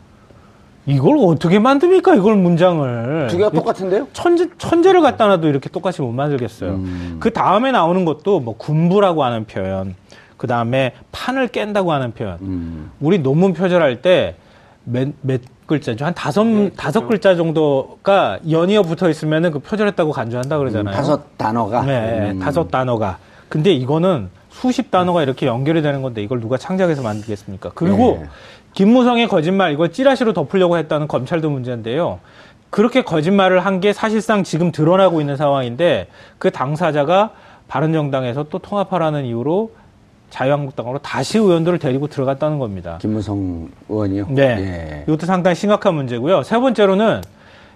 [0.87, 2.14] 이걸 어떻게 만듭니까?
[2.14, 3.29] 이걸 문장을.
[3.31, 4.09] 두 개가 똑같은데요?
[4.12, 6.70] 천재, 천재를 갖다 놔도 이렇게 똑같이 못 만들겠어요.
[6.70, 7.16] 음.
[7.20, 9.94] 그 다음에 나오는 것도 뭐 군부라고 하는 표현,
[10.37, 12.38] 그 다음에 판을 깬다고 하는 표현.
[12.42, 12.90] 음.
[13.01, 14.37] 우리 논문 표절할 때
[14.85, 16.05] 몇, 몇 글자죠?
[16.05, 20.92] 한 다섯, 네, 다섯 글자 정도가 연이어 붙어 있으면은 그 표절했다고 간주한다 그러잖아요.
[20.92, 21.83] 음, 다섯 단어가?
[21.83, 22.38] 네, 음.
[22.38, 23.16] 다섯 단어가.
[23.49, 27.70] 근데 이거는 수십 단어가 이렇게 연결이 되는 건데 이걸 누가 창작해서 만들겠습니까?
[27.75, 28.29] 그리고 네.
[28.74, 32.18] 김무성의 거짓말 이거 찌라시로 덮으려고 했다는 검찰도 문제인데요.
[32.70, 36.08] 그렇게 거짓말을 한 게 사실상 지금 드러나고 있는 상황인데
[36.38, 37.30] 그 당사자가
[37.68, 39.70] 바른정당에서 또 통합하라는 이유로
[40.30, 42.98] 자유한국당으로 다시 의원들을 데리고 들어갔다는 겁니다.
[43.00, 44.26] 김무성 의원이요?
[44.30, 44.42] 네.
[44.42, 45.04] 예.
[45.06, 46.42] 이것도 상당히 심각한 문제고요.
[46.42, 47.20] 세 번째로는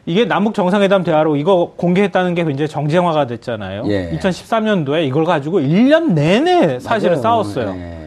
[0.07, 3.85] 이게 남북 정상회담 대화로 이거 공개했다는 게 굉장히 정쟁화가 됐잖아요.
[3.87, 4.11] 예.
[4.19, 7.23] 2013년도에 이걸 가지고 1년 내내 사실은 맞아요.
[7.23, 7.75] 싸웠어요.
[7.77, 7.99] 예.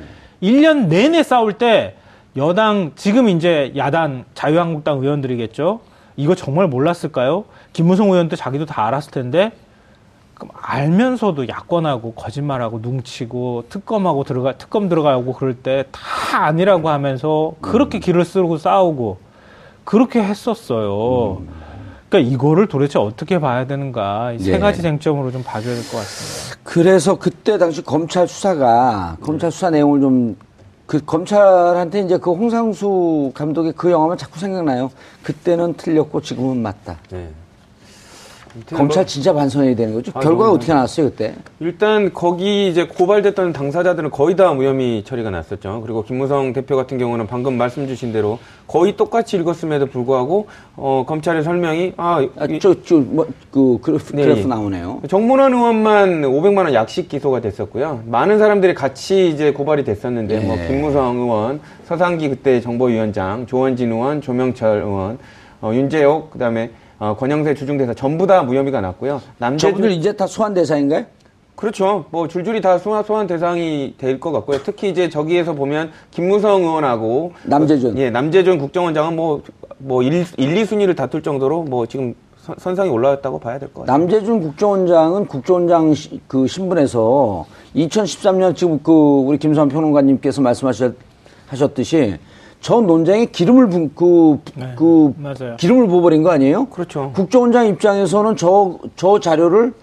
[0.43, 1.95] 1년 내내 싸울 때
[2.37, 5.81] 여당 지금 이제 야당 자유한국당 의원들이겠죠.
[6.15, 7.45] 이거 정말 몰랐을까요?
[7.73, 9.51] 김무성 의원도 자기도 다 알았을 텐데
[10.35, 17.97] 그럼 알면서도 야권하고 거짓말하고 뭉치고 특검하고 들어가 특검 들어가고 그럴 때 다 아니라고 하면서 그렇게
[17.97, 17.99] 음.
[17.99, 19.17] 길을 쓰고 싸우고
[19.83, 21.37] 그렇게 했었어요.
[21.41, 21.49] 음.
[22.09, 24.59] 그러니까 이거를 도대체 어떻게 봐야 되는가 세 예.
[24.59, 26.59] 가지 쟁점으로 좀 봐줘야 될 것 같습니다.
[26.63, 30.35] 그래서 그때 당시 검찰 수사가 검찰 수사 내용을 좀
[30.91, 34.91] 그 검찰한테 이제 그 홍상수 감독의 그 영화만 자꾸 생각나요.
[35.23, 36.97] 그때는 틀렸고 지금은 맞다.
[37.09, 37.29] 네.
[38.69, 40.11] 검찰 진짜 반성해야 되는 거죠.
[40.15, 40.51] 아, 결과가.
[40.51, 41.33] 어떻게 나왔어요 그때?
[41.59, 45.81] 일단 거기 이제 고발됐던 당사자들은 거의 다 무혐의 처리가 났었죠.
[45.81, 51.43] 그리고 김무성 대표 같은 경우는 방금 말씀 주신 대로 거의 똑같이 읽었음에도 불구하고 어, 검찰의
[51.43, 54.23] 설명이 아저저뭐그 그래프, 네.
[54.23, 55.01] 그래프 나오네요.
[55.07, 58.03] 정문원 의원만 500만 원 약식 기소가 됐었고요.
[58.05, 60.57] 많은 사람들이 같이 이제 고발이 됐었는데 뭐 예.
[60.57, 65.17] 뭐 김무성 의원, 서상기 그때 정보위원장, 조원진 의원, 조명철 의원,
[65.61, 69.19] 어, 윤재옥 그다음에 어, 권영세 주중대사 전부 다 무혐의가 났고요.
[69.39, 71.03] 남재준 저분들 이제 다 소환 대상인가요?
[71.55, 72.05] 그렇죠.
[72.11, 74.59] 뭐 줄줄이 다 소환, 소환 대상이 될 것 같고요.
[74.63, 79.41] 특히 이제 저기에서 보면 김무성 의원하고 남재준, 예, 남재준 국정원장은 뭐뭐
[79.79, 82.13] 뭐 1, 1, 2순위를 다툴 정도로 뭐 지금
[82.59, 83.97] 선상에 올라왔다고 봐야 될 것 같아요.
[83.97, 92.19] 남재준 국정원장은 국정원장 시, 그 신분에서 2013년 지금 그 우리 김수환 평론가님께서 말씀하셨듯이
[92.61, 95.57] 저 논쟁에 기름을 부, 그, 네, 그 맞아요.
[95.57, 96.67] 기름을 부어버린 거 아니에요?
[96.67, 97.11] 그렇죠.
[97.15, 99.73] 국정원장 입장에서는 저, 저 자료를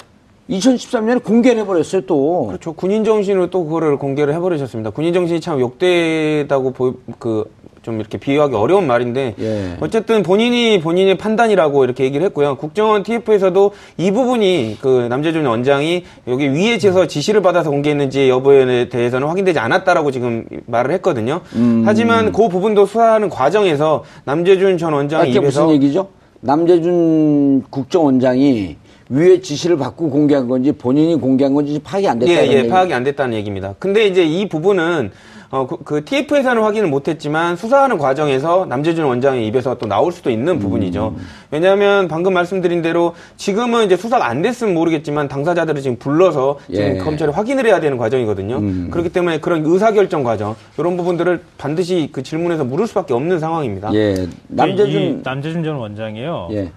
[0.49, 2.47] 2013년에 공개를 해버렸어요, 또.
[2.47, 2.73] 그렇죠.
[2.73, 4.91] 군인 정신으로 또 그거를 공개를 해버리셨습니다.
[4.91, 7.51] 군인 정신이 참 욕되다고 보, 그,
[7.83, 9.77] 좀 이렇게 비유하기 어려운 말인데 예.
[9.81, 12.57] 어쨌든 본인이 본인의 판단이라고 이렇게 얘기를 했고요.
[12.57, 19.29] 국정원 TF에서도 이 부분이 그 남재준 원장이 여기 위에 제서 지시를 받아서 공개했는지 여부에 대해서는
[19.29, 21.41] 확인되지 않았다라고 지금 말을 했거든요.
[21.55, 21.83] 음.
[21.85, 26.09] 하지만 그 부분도 수사하는 과정에서 남재준 전 원장의 아, 입에서 무슨 얘기죠?
[26.41, 28.77] 남재준 국정원장이
[29.11, 33.05] 위에 지시를 받고 공개한 건지 본인이 공개한 건지 파악이 안 됐다는 예, 예, 파악이 안
[33.05, 33.75] 됐다는 얘기입니다.
[33.79, 35.11] 근데 이제 이 부분은
[35.51, 40.55] 어, 그, 그 TF에서는 확인을 못했지만 수사하는 과정에서 남재준 원장의 입에서 또 나올 수도 있는
[40.55, 40.59] 음.
[40.59, 41.17] 부분이죠.
[41.51, 46.99] 왜냐하면 방금 말씀드린 대로 지금은 이제 수사가 안 됐으면 모르겠지만 당사자들을 지금 불러서 지금 예.
[46.99, 48.57] 검찰이 확인을 해야 되는 과정이거든요.
[48.57, 48.89] 음.
[48.91, 53.95] 그렇기 때문에 그런 의사결정 과정 이런 부분들을 반드시 그 질문에서 물을 수밖에 없는 상황입니다.
[53.95, 54.29] 예.
[54.49, 56.49] 남재준 남재준 전 원장이요.
[56.53, 56.71] 예.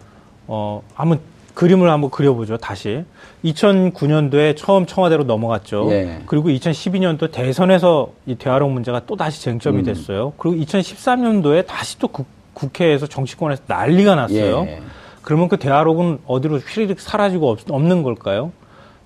[0.48, 1.20] 어, 한번
[1.54, 2.58] 그림을 한번 그려보죠.
[2.58, 3.04] 다시
[3.46, 5.88] 2009년도에 처음 청와대로 넘어갔죠.
[5.92, 6.22] 예.
[6.26, 9.84] 그리고 2012년도 대선에서 이 대화록 문제가 또 다시 쟁점이 음.
[9.84, 10.34] 됐어요.
[10.38, 14.66] 그리고 2013년도에 다시 또 국, 국회에서 정치권에서 난리가 났어요.
[14.68, 14.82] 예.
[15.22, 18.52] 그러면 그 대화록은 어디로 휘리릭 사라지고 없, 없는 걸까요?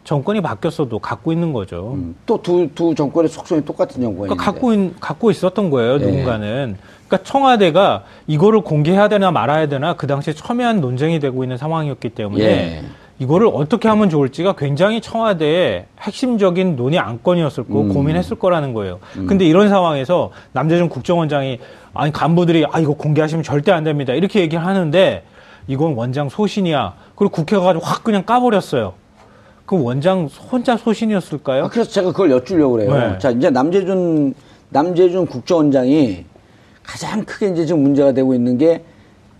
[0.05, 1.93] 정권이 바뀌었어도 갖고 있는 거죠.
[1.95, 2.15] 음.
[2.25, 5.95] 또두 두 정권의 속성이 똑같은 정권이 그러니까 갖고 있, 갖고 있었던 거예요.
[5.95, 5.97] 예.
[5.97, 6.77] 누군가는.
[7.07, 12.43] 그러니까 청와대가 이거를 공개해야 되나 말아야 되나 그 당시에 첨예한 논쟁이 되고 있는 상황이었기 때문에
[12.43, 12.83] 예.
[13.17, 17.93] 이거를 어떻게 하면 좋을지가 굉장히 청와대의 핵심적인 논의 안건이었을 거고 음.
[17.93, 18.99] 고민했을 거라는 거예요.
[19.17, 19.25] 음.
[19.25, 21.59] 근데 이런 상황에서 남재준 국정원장이
[21.95, 24.13] 아니 간부들이 아 이거 공개하시면 절대 안 됩니다.
[24.13, 25.23] 이렇게 얘기를 하는데
[25.67, 26.93] 이건 원장 소신이야.
[27.15, 28.93] 그리고 국회가 가지고 확 그냥 까버렸어요.
[29.65, 31.65] 그 원장 혼자 소신이었을까요?
[31.65, 32.93] 아, 그래서 제가 그걸 여쭈려고 그래요.
[32.93, 33.17] 네.
[33.19, 34.33] 자, 이제 남재준
[34.69, 36.25] 남재준 국정원장이
[36.83, 38.83] 가장 크게 이제 지금 문제가 되고 있는 게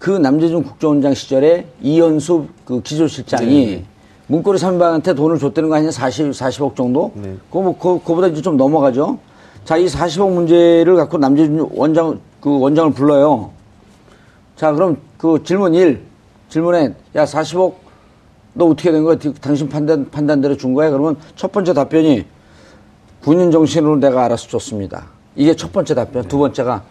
[0.06, 3.86] 그 남재준 국정원장 시절에 이현수 그 기조실장이 네.
[4.28, 7.12] 문고리 선배한테 돈을 줬다는 거 아니냐 40, 40억 정도?
[7.16, 7.36] 네.
[7.50, 9.18] 그거 뭐, 그, 그보다 이제 좀 넘어가죠.
[9.64, 13.52] 자, 이 40억 문제를 갖고 남재준 원장, 그 원장을 불러요.
[14.56, 16.02] 자, 그럼 그 질문 1.
[16.50, 17.74] 질문에, 야, 40억
[18.56, 19.18] 너 어떻게 된 거야?
[19.42, 20.90] 당신 판단, 판단대로 준 거야?
[20.90, 22.26] 그러면 첫 번째 답변이
[23.22, 25.08] 군인 정신으로 내가 알아서 줬습니다.
[25.36, 26.24] 이게 첫 번째 답변.
[26.28, 26.84] 두 번째가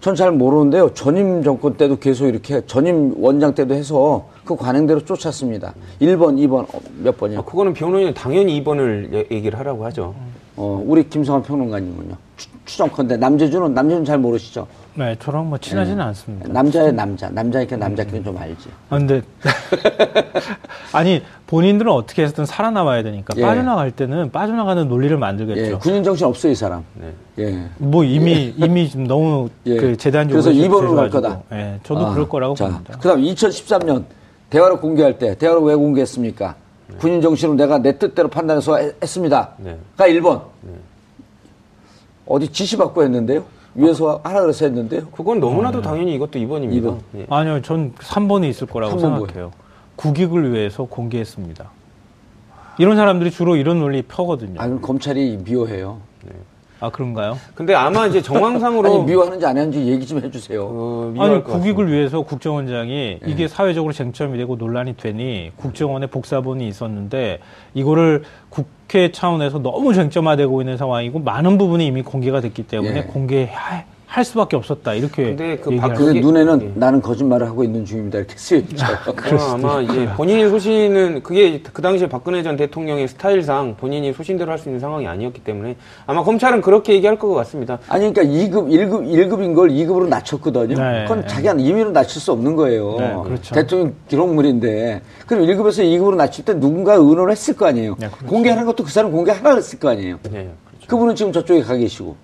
[0.00, 0.92] 전 잘 모르는데요.
[0.94, 5.74] 전임 정권 때도 계속 이렇게 전임 원장 때도 해서 그 관행대로 쫓았습니다.
[6.00, 7.40] 1번, 2번 어, 몇 번이요?
[7.40, 10.14] 아, 그거는 변호인은 당연히 2번을 얘기를 하라고 하죠.
[10.56, 12.16] 어, 우리 김성환 평론가님은요.
[12.64, 14.66] 추 정컨대 남재준은 남재준 잘 모르시죠?
[14.94, 16.04] 네, 저랑 뭐 친하지는 네.
[16.04, 16.48] 않습니다.
[16.52, 18.68] 남자의 남자, 남자니까 남자끼리 좀 알지.
[18.88, 19.22] 아, 근데
[20.92, 23.42] 아니 본인들은 어떻게 해서든 살아남아야 되니까 예.
[23.42, 25.60] 빠져나갈 때는 빠져나가는 논리를 만들겠죠.
[25.60, 26.84] 예, 군인 정신 없어요, 이 사람.
[26.94, 27.12] 네.
[27.38, 27.68] 예.
[27.78, 29.76] 뭐 이미 이미 좀 너무 예.
[29.76, 31.40] 그 재단적으로 그래서 2번으로 갈 거다.
[31.52, 32.96] 예, 저도 아, 그럴 거라고 자, 봅니다.
[32.98, 34.04] 그다음 2013년
[34.50, 36.54] 대화를 공개할 때 대화를 왜 공개했습니까?
[36.88, 36.96] 네.
[36.98, 39.50] 군인 정신을 내가 내 뜻대로 판단해서 했습니다.
[39.58, 39.78] 네.
[39.96, 40.42] 가 1번.
[40.62, 40.72] 네.
[42.26, 43.44] 어디 지시 받고 했는데요?
[43.74, 45.08] 위에서 하라 그래서 했는데요?
[45.12, 45.88] 그건 너무나도 아, 네.
[45.88, 46.82] 당연히 이것도 2번입니다.
[46.82, 46.98] 2번.
[47.16, 47.26] 예.
[47.30, 49.26] 아니요, 전 3번이 있을 거라고 생각해요.
[49.26, 49.52] 뭐예요?
[49.96, 51.70] 국익을 위해서 공개했습니다.
[52.78, 54.60] 이런 사람들이 주로 이런 논리 펴거든요.
[54.60, 55.98] 아, 그 검찰이 미워해요.
[56.24, 56.32] 네.
[56.80, 57.36] 아 그런가요?
[57.54, 60.64] 근데 아마 이제 정황상으로 아니, 미워하는지 안 하는지 얘기 좀 해주세요.
[60.64, 63.30] 어, 아니 국익을 위해서 국정원장이 네.
[63.30, 67.40] 이게 사회적으로 쟁점이 되고 논란이 되니 국정원에 복사본이 있었는데
[67.74, 73.02] 이거를 국회 차원에서 너무 쟁점화되고 있는 상황이고 많은 부분이 이미 공개가 됐기 때문에 네.
[73.04, 76.70] 공개해야 할 수밖에 없었다 이렇게 근데 그그 그게- 눈에는 예.
[76.74, 78.18] 나는 거짓말을 하고 있는 중입니다.
[78.18, 78.84] 이렇게 쓰여 있죠.
[78.84, 84.58] 어, 아마 이제 본인이 소신은 그게 그 당시에 박근혜 전 대통령의 스타일상 본인이 소신대로 할
[84.58, 87.78] 수 있는 상황이 아니었기 때문에 아마 검찰은 그렇게 얘기할 것 같습니다.
[87.88, 90.74] 아니, 그러니까 2급, 1급, 1급인 걸 2급으로 낮췄거든요.
[90.76, 91.04] 네.
[91.06, 92.96] 그건 자기가 임의로 낮출 수 없는 거예요.
[92.98, 93.54] 네, 그렇죠.
[93.54, 95.02] 대통령 기록물인데.
[95.28, 97.94] 그럼 1급에서 2급으로 낮출 때 누군가 의논을 했을 거 아니에요.
[97.98, 98.26] 네, 그렇죠.
[98.26, 100.18] 공개하는 것도 그 사람 공개하라 그랬을 거 아니에요.
[100.24, 100.86] 네, 그렇죠.
[100.88, 102.16] 그분은 지금 저쪽에 가 계시고.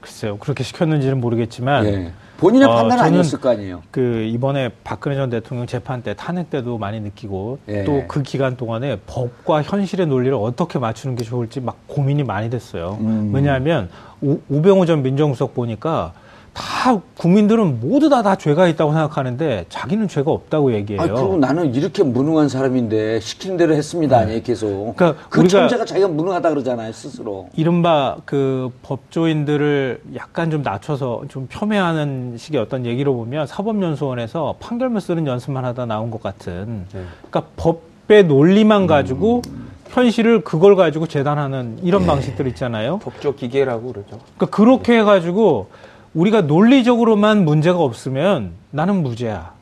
[0.00, 2.12] 글쎄요 그렇게 시켰는지는 모르겠지만 예.
[2.42, 3.82] 본인의 어, 판단은 저는 아니었을 거 아니에요.
[3.92, 7.84] 그 이번에 박근혜 전 대통령 재판 때 탄핵 때도 많이 느끼고 예.
[7.84, 12.98] 또그 기간 동안에 법과 현실의 논리를 어떻게 맞추는 게 좋을지 막 고민이 많이 됐어요.
[13.00, 13.30] 음.
[13.32, 13.88] 왜냐하면
[14.20, 16.14] 우, 우병우 전 민정수석 보니까
[16.54, 21.02] 다 국민들은 모두 다 다 죄가 있다고 생각하는데 자기는 죄가 없다고 얘기해요.
[21.02, 24.18] 아, 그리고 나는 이렇게 무능한 사람인데 시키는 대로 했습니다.
[24.18, 24.94] 아니에요, 계속.
[24.96, 27.48] 그러니까 그 천재가 자기가 무능하다 그러잖아요, 스스로.
[27.56, 35.26] 이른바 그 법조인들을 약간 좀 낮춰서 좀 폄훼하는 식의 어떤 얘기로 보면 사법연수원에서 판결문 쓰는
[35.26, 37.00] 연습만 하다 나온 것 같은 네.
[37.30, 39.42] 그러니까 법의 논리만 가지고
[39.88, 42.98] 현실을 그걸 가지고 재단하는 이런 방식들 있잖아요.
[42.98, 44.18] 법조 기계라고 그러죠.
[44.36, 45.68] 그러니까 그렇게 해가지고
[46.14, 49.52] 우리가 논리적으로만 문제가 없으면 나는 무죄야.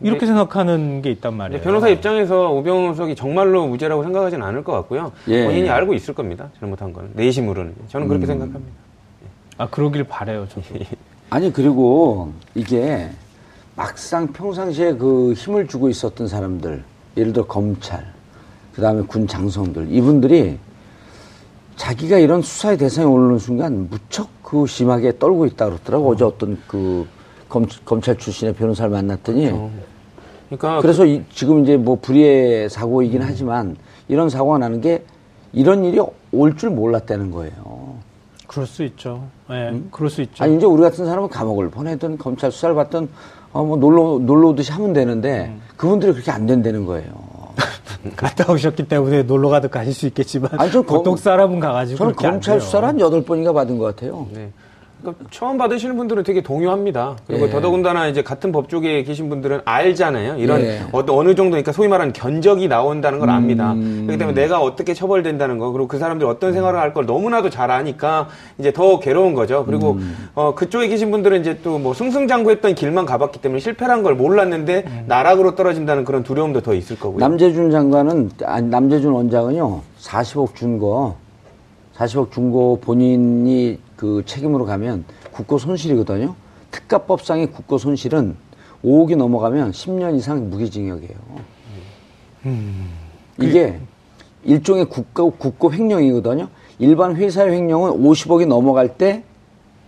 [0.00, 1.62] 이렇게 생각하는 게 있단 말이에요.
[1.62, 5.12] 변호사 입장에서 우병우 수석이 정말로 무죄라고 생각하지는 않을 것 같고요.
[5.28, 5.44] 예.
[5.44, 6.48] 본인이 알고 있을 겁니다.
[6.58, 8.72] 잘못한 거는 내심으로는 저는 그렇게 생각합니다.
[9.58, 10.66] 아 그러길 바래요, 저도.
[11.30, 13.10] 아니, 그리고 이게
[13.76, 16.82] 막상 평상시에 그 힘을 주고 있었던 사람들,
[17.16, 18.04] 예를 들어 검찰,
[18.74, 20.58] 그 다음에 군 장성들, 이분들이
[21.76, 26.10] 자기가 이런 수사의 대상에 오르는 순간 무척 그 심하게 떨고 있다 그러더라고.
[26.10, 27.06] 어 제 어떤 그
[27.48, 29.50] 검, 검찰 출신의 변호사를 만났더니
[30.48, 33.76] 그러니까 그래서 이- 지금 이제 뭐 불의의 사고이긴 하지만
[34.08, 35.02] 이런 사고가 나는 게
[35.52, 36.00] 이런 일이
[36.32, 37.96] 올 줄 몰랐다는 거예요.
[38.46, 39.24] 그럴 수 있죠.
[39.50, 40.44] 예, 그럴 수 있죠.
[40.44, 43.08] 아니 이제 우리 같은 사람은 감옥을 보내든 검찰 수사를 받든
[43.54, 47.10] 어 뭐 놀러 놀러 오듯이 하면 되는데 그분들이 그렇게 안 된다는 거예요.
[48.16, 52.14] 갔다 오셨기 때문에 놀러 가듯 가실 수 있겠지만 아니, 전 검- 보통 사람은 가가지고 저는
[52.16, 52.60] 검찰.
[52.60, 54.26] 수사를 한 여덟 번인가 받은 것 같아요.
[54.32, 54.50] 네.
[55.02, 57.16] 그러니까 처음 받으시는 분들은 되게 동요합니다.
[57.26, 57.50] 그리고 예.
[57.50, 60.36] 더더군다나 이제 같은 법 쪽에 계신 분들은 알잖아요.
[60.36, 60.80] 이런 예.
[60.92, 63.72] 어, 어느 정도 그러니까 소위 말하는 견적이 나온다는 걸 압니다.
[63.72, 64.04] 음.
[64.06, 67.70] 그렇기 때문에 내가 어떻게 처벌된다는 거 그리고 그 사람들이 어떤 생활을 할 걸 너무나도 잘
[67.70, 69.64] 아니까 이제 더 괴로운 거죠.
[69.64, 70.14] 그리고 음.
[70.34, 75.04] 어, 그쪽에 계신 분들은 이제 또 뭐 승승장구했던 길만 가봤기 때문에 실패란 걸 몰랐는데 음.
[75.08, 77.18] 나락으로 떨어진다는 그런 두려움도 더 있을 거고요.
[77.18, 81.16] 남재준 장관은 아니 남재준 원장은요 40억 준 거
[81.96, 86.34] 40억 준 거 본인이 그 책임으로 가면 국고 손실이거든요.
[86.72, 88.34] 특가법상의 국고 손실은
[88.84, 91.14] 5억이 넘어가면 10년 이상 무기징역이에요.
[93.40, 93.78] 이게
[94.42, 96.48] 일종의 국가 국고 횡령이거든요.
[96.80, 99.22] 일반 회사의 횡령은 50억이 넘어갈 때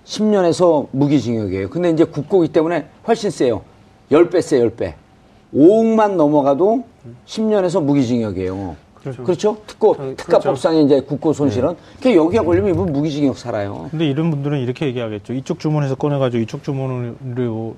[0.05, 1.69] 10년에서 무기징역이에요.
[1.71, 3.63] 근데 이제 국고기 때문에 훨씬 세요.
[4.13, 4.95] 10배 세, 10배.
[5.53, 6.85] 5억만 넘어가도
[7.27, 8.77] 10년에서 무기징역이에요.
[9.13, 9.57] 그렇죠.
[9.67, 10.17] 특고, 어, 그렇죠.
[10.17, 11.75] 특가법상의 이제 국고 손실은.
[12.01, 13.89] 그러니까 여기가 걸리면 이분 무기징역 살아요.
[13.91, 15.35] 근데 이런 분들은 이렇게 얘기하겠죠.
[15.35, 17.17] 이쪽 주문에서 꺼내가지고 이쪽 주문을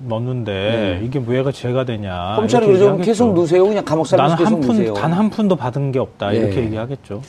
[0.07, 2.33] 넣는데 이게 왜가 죄가 되냐.
[2.37, 2.83] 검찰이 그러죠.
[2.85, 3.05] 얘기하겠죠.
[3.05, 3.65] 계속 넣으세요.
[3.65, 4.61] 그냥 감옥 살면서 계속.
[4.61, 6.33] 푼, 단한 푼도 받은 게 없다.
[6.33, 6.39] 예.
[6.39, 7.21] 이렇게 얘기하겠죠.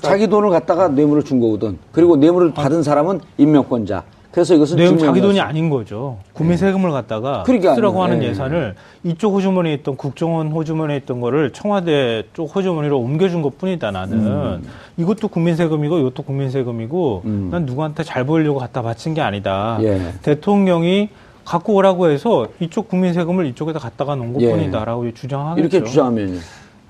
[0.00, 1.78] 자기 돈을 갖다가 뇌물을 준 거거든.
[1.92, 4.02] 그리고 뇌물을 받은 사람은 임명권자.
[4.34, 5.20] 그래서 이것은 내용 자기.
[5.20, 6.18] 돈이 아닌 거죠.
[6.32, 8.02] 국민 세금을 갖다가 그러니까 쓰라고.
[8.02, 8.30] 하는 예.
[8.30, 14.26] 예산을 이쪽 호주머니에 있던 국정원 호주머니에 있던 거를 청와대 쪽 호주머니로 옮겨준 것 뿐이다 나는.
[14.26, 14.68] 음.
[14.96, 19.78] 이것도 국민 세금이고 이것도 국민 세금이고 난 누구한테 잘 보이려고 갖다 바친 게 아니다.
[19.82, 20.12] 예.
[20.22, 21.10] 대통령이
[21.44, 24.50] 갖고 오라고 해서 이쪽 국민 세금을 이쪽에다 갖다가 놓은 것 예.
[24.50, 25.60] 뿐이다라고 주장하겠죠.
[25.60, 26.38] 이렇게 주장하면요.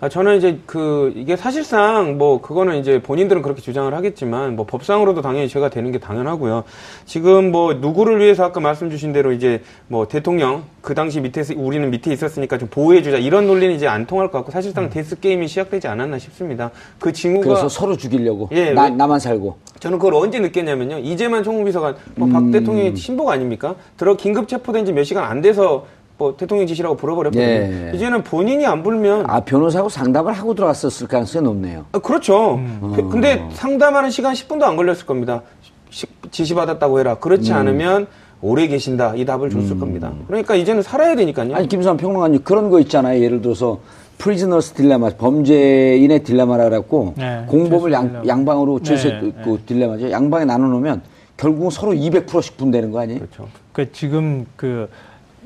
[0.04, 5.22] 아, 저는 이제 그, 이게 사실상 뭐, 그거는 이제 본인들은 그렇게 주장을 하겠지만, 뭐, 법상으로도
[5.22, 6.64] 당연히 죄가 되는 게 당연하고요.
[7.06, 11.88] 지금 뭐, 누구를 위해서 아까 말씀 주신 대로 이제 뭐, 대통령, 그 당시 밑에서, 우리는
[11.90, 13.16] 밑에 있었으니까 좀 보호해 주자.
[13.16, 16.70] 이런 논리는 이제 안 통할 것 같고, 사실상 데스 게임이 시작되지 않았나 싶습니다.
[17.00, 17.46] 그 징후가.
[17.48, 18.50] 그래서 서로 죽이려고.
[18.52, 19.56] 예, 나, 왜- 나만 살고.
[19.80, 20.98] 저는 그걸 언제 느꼈냐면요.
[20.98, 23.74] 이재만 총무비서관, 뭐, 박 대통령의 심복 아닙니까?
[23.96, 27.44] 들어 긴급 체포된 지 몇 시간 안 돼서, 뭐, 대통령 지시라고 불어버렸거든요.
[27.44, 27.92] 예.
[27.94, 31.86] 이제는 본인이 안 불면, 아, 변호사하고 상담을 하고 들어갔었을 가능성이 높네요.
[31.92, 32.54] 아, 그렇죠.
[32.54, 32.92] 음.
[32.94, 35.42] 그- 근데 상담하는 시간 10분도 안 걸렸을 겁니다.
[35.90, 37.16] 시- 지시받았다고 해라.
[37.16, 37.56] 그렇지 음.
[37.56, 38.06] 않으면
[38.40, 39.14] 오래 계신다.
[39.16, 40.12] 이 답을 줬을 겁니다.
[40.28, 41.54] 그러니까 이제는 살아야 되니까요.
[41.54, 43.22] 아니, 김수환 평론가님, 그런 거 있잖아요.
[43.22, 43.80] 예를 들어서,
[44.18, 48.26] prisoner's dilemma, 범죄인의 딜레마라 그래갖고, 네, 공범을 양, 딜레마.
[48.26, 49.32] 양방으로 네, 죄수 네.
[49.42, 50.10] 그 딜레마죠.
[50.12, 51.02] 양방에 나눠 놓으면
[51.36, 53.18] 결국은 서로 200%씩 불게 되는 거 아니에요?
[53.20, 53.48] 그렇죠.
[53.72, 54.88] 그 지금 그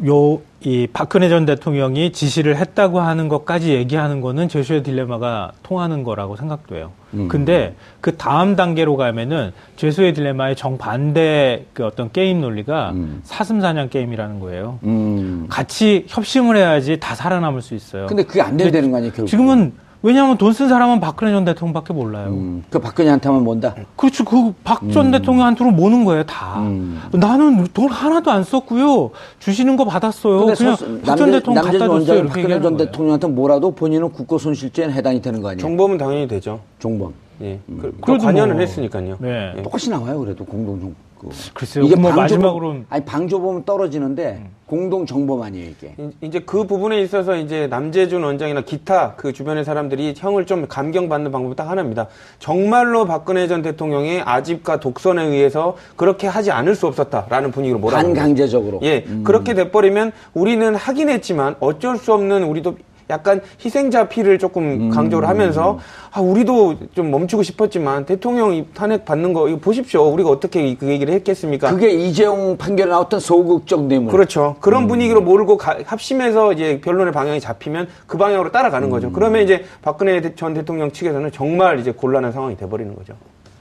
[0.06, 6.36] 요, 이 박근혜 전 대통령이 지시를 했다고 하는 것까지 얘기하는 거는 죄수의 딜레마가 통하는 거라고
[6.36, 6.92] 생각돼요.
[7.14, 7.28] 음.
[7.28, 13.20] 근데 그 다음 단계로 가면은 죄수의 딜레마의 정반대 그 어떤 게임 논리가 음.
[13.22, 14.78] 사슴사냥 게임이라는 거예요.
[14.82, 15.46] 음.
[15.48, 18.06] 같이 협심을 해야지 다 살아남을 수 있어요.
[18.06, 19.28] 근데 그게 안 되는 거 아니에요, 결국?
[19.28, 19.72] 지금은
[20.08, 22.28] 왜냐하면 돈 쓴 사람은 박근혜 전 대통령밖에 몰라요.
[22.30, 23.74] 음, 그 박근혜한테만 몬다.
[23.94, 24.24] 그렇죠.
[24.24, 25.10] 그 박전 음.
[25.10, 26.60] 대통령한테로 모는 거예요, 다.
[26.60, 26.98] 음.
[27.12, 29.10] 나는 돈 하나도 안 썼고요.
[29.38, 30.46] 주시는 거 받았어요.
[30.56, 32.26] 그냥 박 전 대통령 갖다 줬어요.
[32.26, 35.60] 박근혜 전 대통령한테 뭐라도 본인은 국고 손실죄에 해당이 되는 거 아니에요?
[35.60, 36.60] 정범은 당연히 되죠.
[36.78, 37.12] 정범.
[37.42, 37.60] 예.
[37.68, 37.78] 음.
[37.80, 39.16] 그, 그 관여는 뭐, 했으니까요.
[39.20, 39.54] 네.
[39.56, 39.62] 예.
[39.62, 41.84] 똑같이 나와요, 그래도 공동 그 글쎄요.
[41.84, 44.50] 이게 뭐 마지막으로 아니 방조 보면 떨어지는데 음.
[44.66, 45.94] 공동 정범 아니에요 이게.
[46.20, 51.56] 이제 그 부분에 있어서 이제 남재준 원장이나 기타 그 주변의 사람들이 형을 좀 감경받는 방법이
[51.56, 52.06] 딱 하나입니다.
[52.38, 57.96] 정말로 박근혜 전 대통령의 아집과 독선에 의해서 그렇게 하지 않을 수 없었다라는 분위기로 몰아.
[57.96, 58.80] 반강제적으로.
[58.82, 59.24] 예, 음.
[59.24, 62.76] 그렇게 돼버리면 우리는 하긴 했지만 어쩔 수 없는 우리도
[63.10, 64.90] 약간 희생자 피를 조금 음.
[64.90, 65.78] 강조를 하면서
[66.10, 70.02] 아 우리도 좀 멈추고 싶었지만 대통령 탄핵 받는 거 이거 보십시오.
[70.08, 71.70] 우리가 어떻게 그 얘기를 했겠습니까?
[71.70, 74.12] 그게 이재용 판결에 나왔던 소극적 뇌물.
[74.12, 74.56] 그렇죠.
[74.60, 74.88] 그런 음.
[74.88, 78.90] 분위기로 몰고 가, 합심해서 이제 변론의 방향이 잡히면 그 방향으로 따라가는 음.
[78.90, 79.12] 거죠.
[79.12, 83.14] 그러면 이제 박근혜 전 대통령 측에서는 정말 이제 곤란한 상황이 돼버리는 거죠.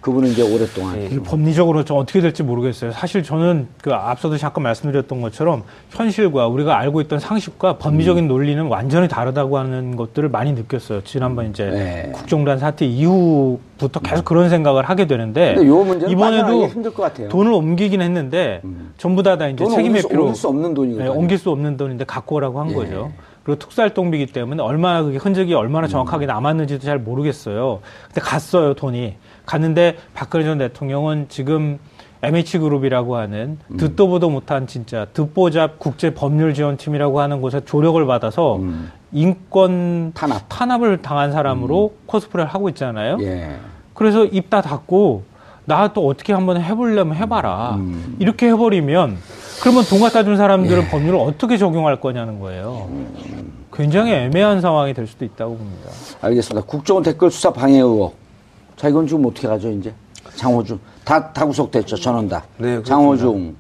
[0.07, 1.19] 그분은 이제 오랫동안 네.
[1.21, 2.93] 법리적으로 좀 어떻게 될지 모르겠어요.
[2.93, 8.27] 사실 저는 그 앞서도 잠깐 말씀드렸던 것처럼 현실과 우리가 알고 있던 상식과 법리적인 음.
[8.29, 11.03] 논리는 완전히 다르다고 하는 것들을 많이 느꼈어요.
[11.03, 12.11] 지난번 이제 네.
[12.13, 14.23] 국정단 사태 이후부터 계속 음.
[14.23, 15.57] 그런 생각을 하게 되는데
[16.07, 16.69] 이번에도
[17.27, 18.93] 돈을 옮기긴 했는데 음.
[18.95, 21.11] 전부 다, 다 이제 책임 회피로 옮길 수 없는 돈이거든요.
[21.11, 22.75] 네, 옮길 수 없는 돈인데 갖고 오라고 한 예.
[22.75, 23.11] 거죠.
[23.43, 26.27] 그리고 특수활동비기 때문에 얼마나 그게 흔적이 얼마나 정확하게 음.
[26.27, 27.79] 남았는지도 잘 모르겠어요.
[28.07, 29.15] 근데 갔어요 돈이.
[29.57, 31.79] 갔는데 박근혜 전 대통령은 지금
[32.21, 33.77] MH그룹이라고 하는 음.
[33.77, 38.91] 듣도 보도 못한 진짜 듣보잡 국제 법률 지원팀이라고 하는 곳에 조력을 받아서 음.
[39.11, 40.43] 인권 탄압.
[40.49, 42.03] 탄압을 당한 사람으로 음.
[42.05, 43.17] 코스프레를 하고 있잖아요.
[43.21, 43.55] 예.
[43.93, 45.23] 그래서 입 다 닫고
[45.65, 47.75] 나 또 어떻게 한번 해보려면 해봐라.
[47.75, 48.15] 음.
[48.19, 49.17] 이렇게 해버리면
[49.61, 50.87] 그러면 돈 갖다 준 사람들은 예.
[50.89, 52.87] 법률을 어떻게 적용할 거냐는 거예요.
[52.89, 53.53] 음.
[53.73, 55.89] 굉장히 애매한 상황이 될 수도 있다고 봅니다.
[56.21, 56.65] 알겠습니다.
[56.67, 58.15] 국정원 댓글 수사 방해 의혹.
[58.77, 59.91] 자, 이건 지금 어떻게 가죠, 이제?
[60.35, 60.79] 장호중.
[61.03, 62.45] 다, 다 구속됐죠, 전원 다.
[62.57, 63.55] 네, 장호중,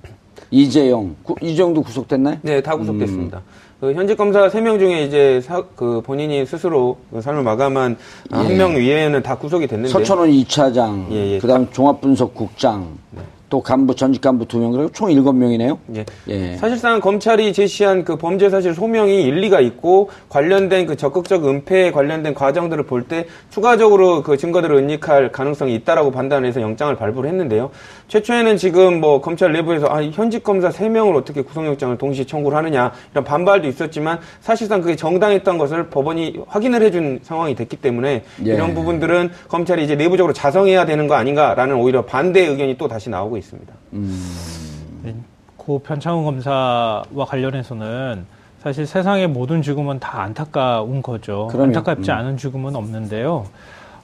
[0.51, 2.37] 이재영, 구, 이재영도 구속됐나요?
[2.43, 3.39] 네, 다 구속됐습니다.
[3.39, 3.67] 음.
[3.79, 7.97] 그 현직 검사 3명 중에 이제 사, 그 본인이 스스로 그 삶을 마감한
[8.31, 8.35] 예.
[8.35, 9.89] 한명 위에는 다 구속이 됐는데.
[9.89, 11.39] 서천원 2차장, 예, 예.
[11.39, 13.21] 그 다음 종합분석국장, 네.
[13.49, 15.79] 또 간부 전직 간부 두 명 그리고 총 일곱 명이네요.
[15.95, 16.05] 예.
[16.27, 16.57] 예.
[16.57, 22.83] 사실상 검찰이 제시한 그 범죄 사실 소명이 일리가 있고 관련된 그 적극적 은폐에 관련된 과정들을
[22.85, 27.69] 볼 때 추가적으로 그 증거들을 은닉할 가능성이 있다라고 판단해서 영장을 발부를 했는데요.
[28.09, 32.91] 최초에는 지금 뭐 검찰 내부에서 아, 현직 검사 세 명을 어떻게 구속영장을 동시에 청구를 하느냐
[33.11, 38.53] 이런 반발도 있었지만 사실상 그게 정당했던 것을 법원이 확인을 해준 상황이 됐기 때문에 예.
[38.53, 43.36] 이런 부분들은 검찰이 이제 내부적으로 자성해야 되는 거 아닌가라는 오히려 반대 의견이 또 다시 나오고
[43.37, 43.73] 있습니다.
[43.93, 45.01] 음.
[45.03, 45.15] 네,
[45.55, 48.25] 고 편창훈 검사와 관련해서는
[48.61, 51.47] 사실 세상의 모든 죽음은 다 안타까운 거죠.
[51.47, 51.67] 그럼요.
[51.67, 52.15] 안타깝지 음.
[52.15, 53.45] 않은 죽음은 없는데요.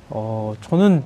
[0.10, 1.04] 어, 저는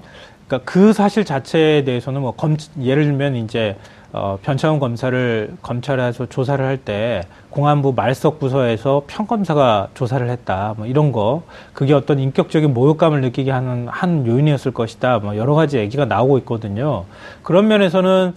[0.47, 3.77] 그러니까 그 사실 자체에 대해서는 뭐 검, 예를 들면 이제
[4.13, 10.75] 어, 변창훈 검사를 검찰에서 조사를 할 때 공안부 말석 부서에서 평검사가 조사를 했다.
[10.77, 11.43] 뭐 이런 거
[11.73, 15.19] 그게 어떤 인격적인 모욕감을 느끼게 하는 한 요인이었을 것이다.
[15.19, 17.05] 뭐 여러 가지 얘기가 나오고 있거든요.
[17.43, 18.33] 그런 면에서는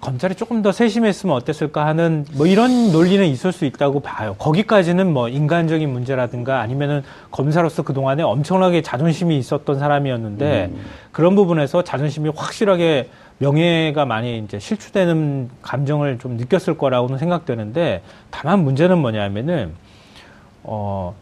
[0.00, 4.34] 검찰이 조금 더 세심했으면 어땠을까 하는 뭐 이런 논리는 있을 수 있다고 봐요.
[4.38, 10.80] 거기까지는 뭐 인간적인 문제라든가 아니면은 검사로서 그동안에 엄청나게 자존심이 있었던 사람이었는데 음.
[11.12, 18.98] 그런 부분에서 자존심이 확실하게 명예가 많이 이제 실추되는 감정을 좀 느꼈을 거라고는 생각되는데 다만 문제는
[18.98, 19.74] 뭐냐면은
[20.62, 21.14] 어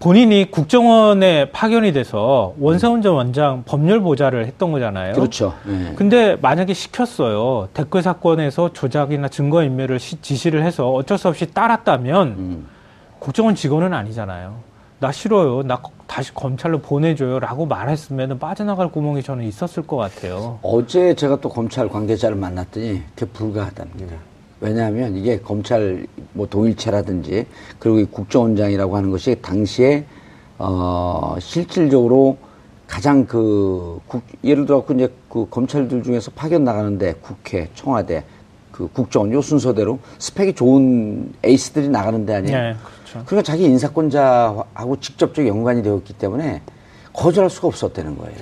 [0.00, 5.14] 본인이 국정원에 파견이 돼서 원세훈 전 원장 법률 보좌를 했던 거잖아요.
[5.14, 5.54] 그렇죠.
[5.64, 5.94] 네.
[5.96, 7.68] 근데 만약에 시켰어요.
[7.72, 12.66] 댓글 사건에서 조작이나 증거 인멸을 시, 지시를 해서 어쩔 수 없이 따랐다면 음.
[13.18, 14.56] 국정원 직원은 아니잖아요.
[15.00, 15.62] 나 싫어요.
[15.62, 17.38] 나 다시 검찰로 보내줘요.
[17.40, 20.58] 라고 말했으면 빠져나갈 구멍이 저는 있었을 것 같아요.
[20.62, 24.16] 어제 제가 또 검찰 관계자를 만났더니 그게 불가하답니다.
[24.60, 27.46] 왜냐하면 이게 검찰 뭐 동일체라든지
[27.78, 30.04] 그리고 이 국정원장이라고 하는 것이 당시에
[30.58, 32.38] 어 실질적으로
[32.86, 38.24] 가장 그 국, 예를 들어 그 이제 그 검찰들 중에서 파견 나가는데 국회, 청와대,
[38.70, 42.56] 그 국정원 요 순서대로 스펙이 좋은 에이스들이 나가는 데 아니에요.
[42.56, 42.76] 네.
[43.14, 43.26] 그렇죠.
[43.26, 46.62] 그러니까 자기 인사권자하고 직접적 연관이 되었기 때문에
[47.12, 48.36] 거절할 수가 없었다는 거예요.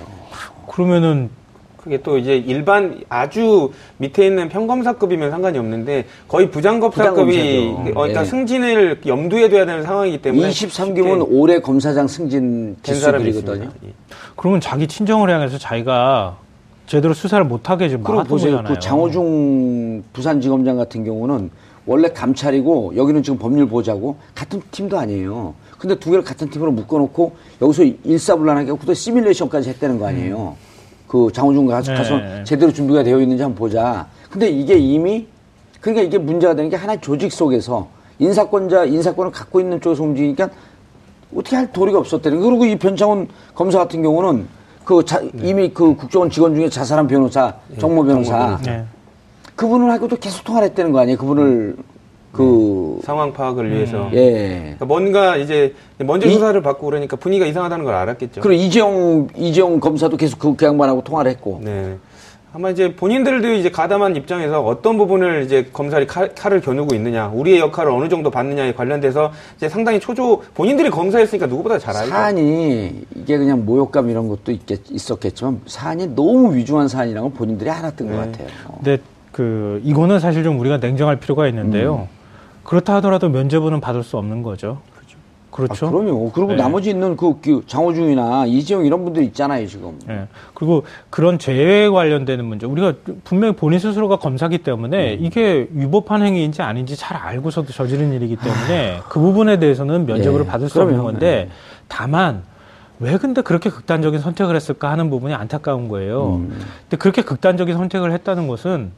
[0.70, 1.30] 그러면은
[1.76, 7.74] 그게 또 이제 일반 아주 밑에 있는 평검사급이면 상관이 없는데 거의 부장검사급이.
[7.76, 8.24] 어, 그러니까 예.
[8.24, 13.64] 승진을 염두에 둬야 되는 상황이기 때문에 23기면 올해 검사장 승진 된 사람이 지수들이거든요.
[13.64, 13.88] 있습니다.
[13.88, 13.92] 예.
[14.36, 16.36] 그러면 자기 친정을 향해서 자기가
[16.86, 18.52] 제대로 수사를 못하게 지금 막았던 보세요.
[18.52, 18.74] 거잖아요.
[18.74, 21.50] 그 장호중 부산지검장 같은 경우는
[21.86, 25.54] 원래 감찰이고 여기는 지금 법률보호자고 같은 팀도 아니에요.
[25.78, 30.54] 근데 두 개를 같은 팀으로 묶어놓고 여기서 일사불란하게 또 시뮬레이션까지 했다는 거 아니에요.
[31.08, 32.44] 그 장호중 가서, 네.
[32.44, 34.06] 제대로 준비가 되어 있는지 한번 보자.
[34.30, 35.26] 근데 이게 이미
[35.80, 40.48] 그러니까 이게 문제가 되는 게 하나의 조직 속에서 인사권자 인사권을 갖고 있는 쪽에서 움직이니까
[41.36, 42.50] 어떻게 할 도리가 없었다는 거예요.
[42.50, 44.46] 그리고 이 변창훈 검사 같은 경우는
[44.84, 48.84] 그 자- 이미 그 국정원 직원 중에 자살한 변호사 정모 변호사 네.
[49.56, 51.18] 그분을 하고도 계속 통화를 했다는 거 아니에요.
[51.18, 51.76] 그분을
[52.32, 54.58] 그 상황 파악을 위해서 예.
[54.62, 58.40] 그러니까 뭔가 이제 먼저 이- 수사를 받고 그러니까 분위기가 이상하다는 걸 알았겠죠.
[58.40, 61.96] 그리고 이재용 이재용 검사도 계속 그, 그 양반하고 통화를 했고 네.
[62.54, 67.60] 아마 이제 본인들도 이제 가담한 입장에서 어떤 부분을 이제 검찰이 칼, 칼을 겨누고 있느냐, 우리의
[67.60, 72.10] 역할을 어느 정도 받느냐에 관련돼서 이제 상당히 초조, 본인들이 검사했으니까 누구보다 잘 알죠.
[72.10, 78.06] 사안이 이게 그냥 모욕감 이런 것도 있겠, 있었겠지만 사안이 너무 위중한 사안이라는 걸 본인들이 알았던
[78.08, 78.14] 네.
[78.14, 78.48] 것 같아요.
[78.68, 78.74] 어.
[78.84, 78.98] 근데
[79.32, 82.08] 그 이거는 사실 좀 우리가 냉정할 필요가 있는데요.
[82.10, 82.22] 음.
[82.64, 84.78] 그렇다 하더라도 면죄부는 받을 수 없는 거죠.
[85.50, 85.86] 그렇죠.
[85.86, 86.32] 아, 그럼요.
[86.32, 86.56] 그리고 네.
[86.56, 89.98] 나머지 있는 그, 그 장호중이나 이재용 이런 분들 있잖아요 지금.
[90.08, 90.26] 예.
[90.54, 95.18] 그리고 그런 죄에 관련되는 문제, 우리가 분명히 본인 스스로가 검사기 때문에 음.
[95.20, 100.70] 이게 위법한 행위인지 아닌지 잘 알고서도 저지른 일이기 때문에 그 부분에 대해서는 면죄부를 예, 받을
[100.70, 101.12] 수 없는 그럼요.
[101.12, 101.50] 건데
[101.86, 102.44] 다만
[102.98, 106.36] 왜 근데 그렇게 극단적인 선택을 했을까 하는 부분이 안타까운 거예요.
[106.36, 106.58] 음.
[106.82, 108.92] 근데 그렇게 극단적인 선택을 했다는 것은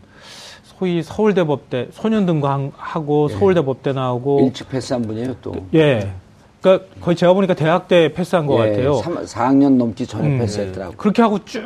[0.79, 4.47] 소위 서울대법대 소년등과 하고 서울대법대 나오고 예.
[4.47, 5.55] 일찍 패스한 분이에요 또.
[5.75, 6.13] 예.
[6.61, 8.95] 그러니까 거의 제가 보니까 대학 때 패스한 것 예, 같아요.
[8.95, 10.39] 3, 4학년 넘기 전에 음.
[10.39, 10.95] 패스했더라고.
[10.97, 11.63] 그렇게 하고 쭉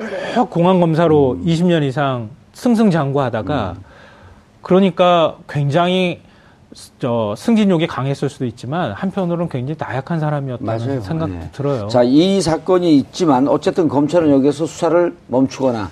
[0.50, 1.44] 공안 검사로 음.
[1.44, 3.76] 20년 이상 승승장구하다가
[4.62, 6.20] 그러니까 굉장히
[6.98, 11.00] 저 승진욕이 강했을 수도 있지만 한편으로는 굉장히 나약한 사람이었다는 맞아요.
[11.00, 11.48] 생각도 예.
[11.52, 11.88] 들어요.
[11.88, 15.90] 자, 이 사건이 있지만 어쨌든 검찰은 여기서 수사를 멈추거나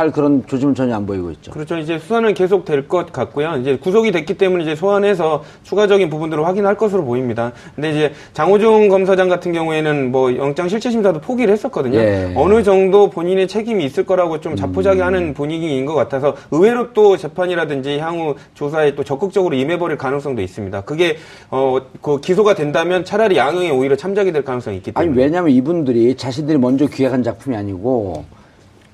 [0.00, 1.52] 할 그런 조짐은 전혀 안 보이고 있죠.
[1.52, 1.76] 그렇죠.
[1.76, 3.56] 이제 수사는 계속 될 것 같고요.
[3.60, 7.52] 이제 구속이 됐기 때문에 이제 소환해서 추가적인 부분들을 확인할 것으로 보입니다.
[7.74, 11.98] 근데 이제 장호중 검사장 같은 경우에는 뭐 영장 실체 심사도 포기를 했었거든요.
[11.98, 12.32] 예.
[12.34, 18.36] 어느 정도 본인의 책임이 있을 거라고 좀 자포자기하는 분위기인 것 같아서 의외로 또 재판이라든지 향후
[18.54, 20.80] 조사에 또 적극적으로 임해버릴 가능성도 있습니다.
[20.82, 21.18] 그게
[21.50, 25.10] 어 그 기소가 된다면 차라리 양형에 오히려 참작이 될 가능성이 있기 때문에.
[25.10, 28.24] 아니 왜냐하면 이분들이 자신들이 먼저 기획한 작품이 아니고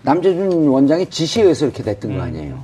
[0.07, 2.16] 남재준 원장의 지시에 의해서 이렇게 됐던 음.
[2.16, 2.59] 거 아니에요.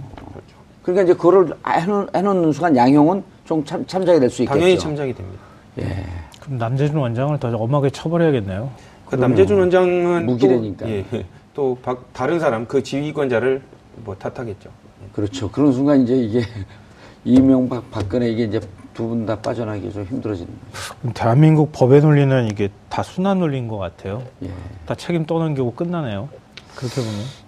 [0.82, 4.59] 그러니까 이제 그거를 해놓, 해놓는 순간 양형은 좀 참, 참작이 될 수 있겠죠.
[4.59, 5.40] 당연히 참작이 됩니다.
[5.80, 6.05] 예.
[6.40, 8.70] 그럼 남재준 원장을 더 엄하게 처벌해야겠네요.
[9.07, 10.86] 그 남재준 원장은 무기래니까.
[10.86, 11.24] 또, 예, 예.
[11.55, 13.61] 또 박- 다른 사람 그 지휘권자를
[14.05, 14.70] 뭐 탓하겠죠.
[15.12, 15.51] 그렇죠.
[15.51, 16.43] 그런 순간 이제 이게
[17.24, 18.61] 이명박 박근혜 이게 이제
[18.95, 20.51] 두 분 다 빠져나기 좀 힘들어지는.
[21.14, 24.22] 대한민국 법의 논리는 이게 다 순환 논리인 것 같아요.
[24.43, 24.51] 예.
[24.86, 26.28] 다 책임 떠넘기고 끝나네요.
[26.77, 27.43] 그렇게 보면.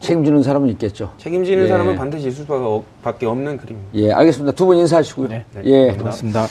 [0.00, 1.12] 책임지는 사람은 있겠죠.
[1.18, 1.68] 책임지는 예.
[1.68, 3.90] 사람은 반드시 있을 수밖에 없는 그림입니다.
[3.98, 4.52] 예, 알겠습니다.
[4.56, 5.28] 두 분 인사하시고요.
[5.28, 5.44] 네.
[5.64, 5.92] 예.
[5.92, 6.46] 고맙습니다.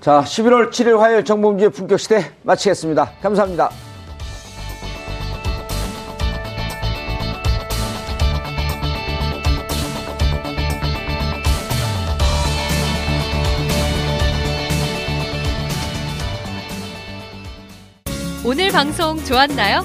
[0.00, 3.12] 자, 11월 7일 화요일 정봉주의 품격 시대 마치겠습니다.
[3.22, 3.70] 감사합니다.
[18.44, 19.84] 오늘 방송 좋았나요?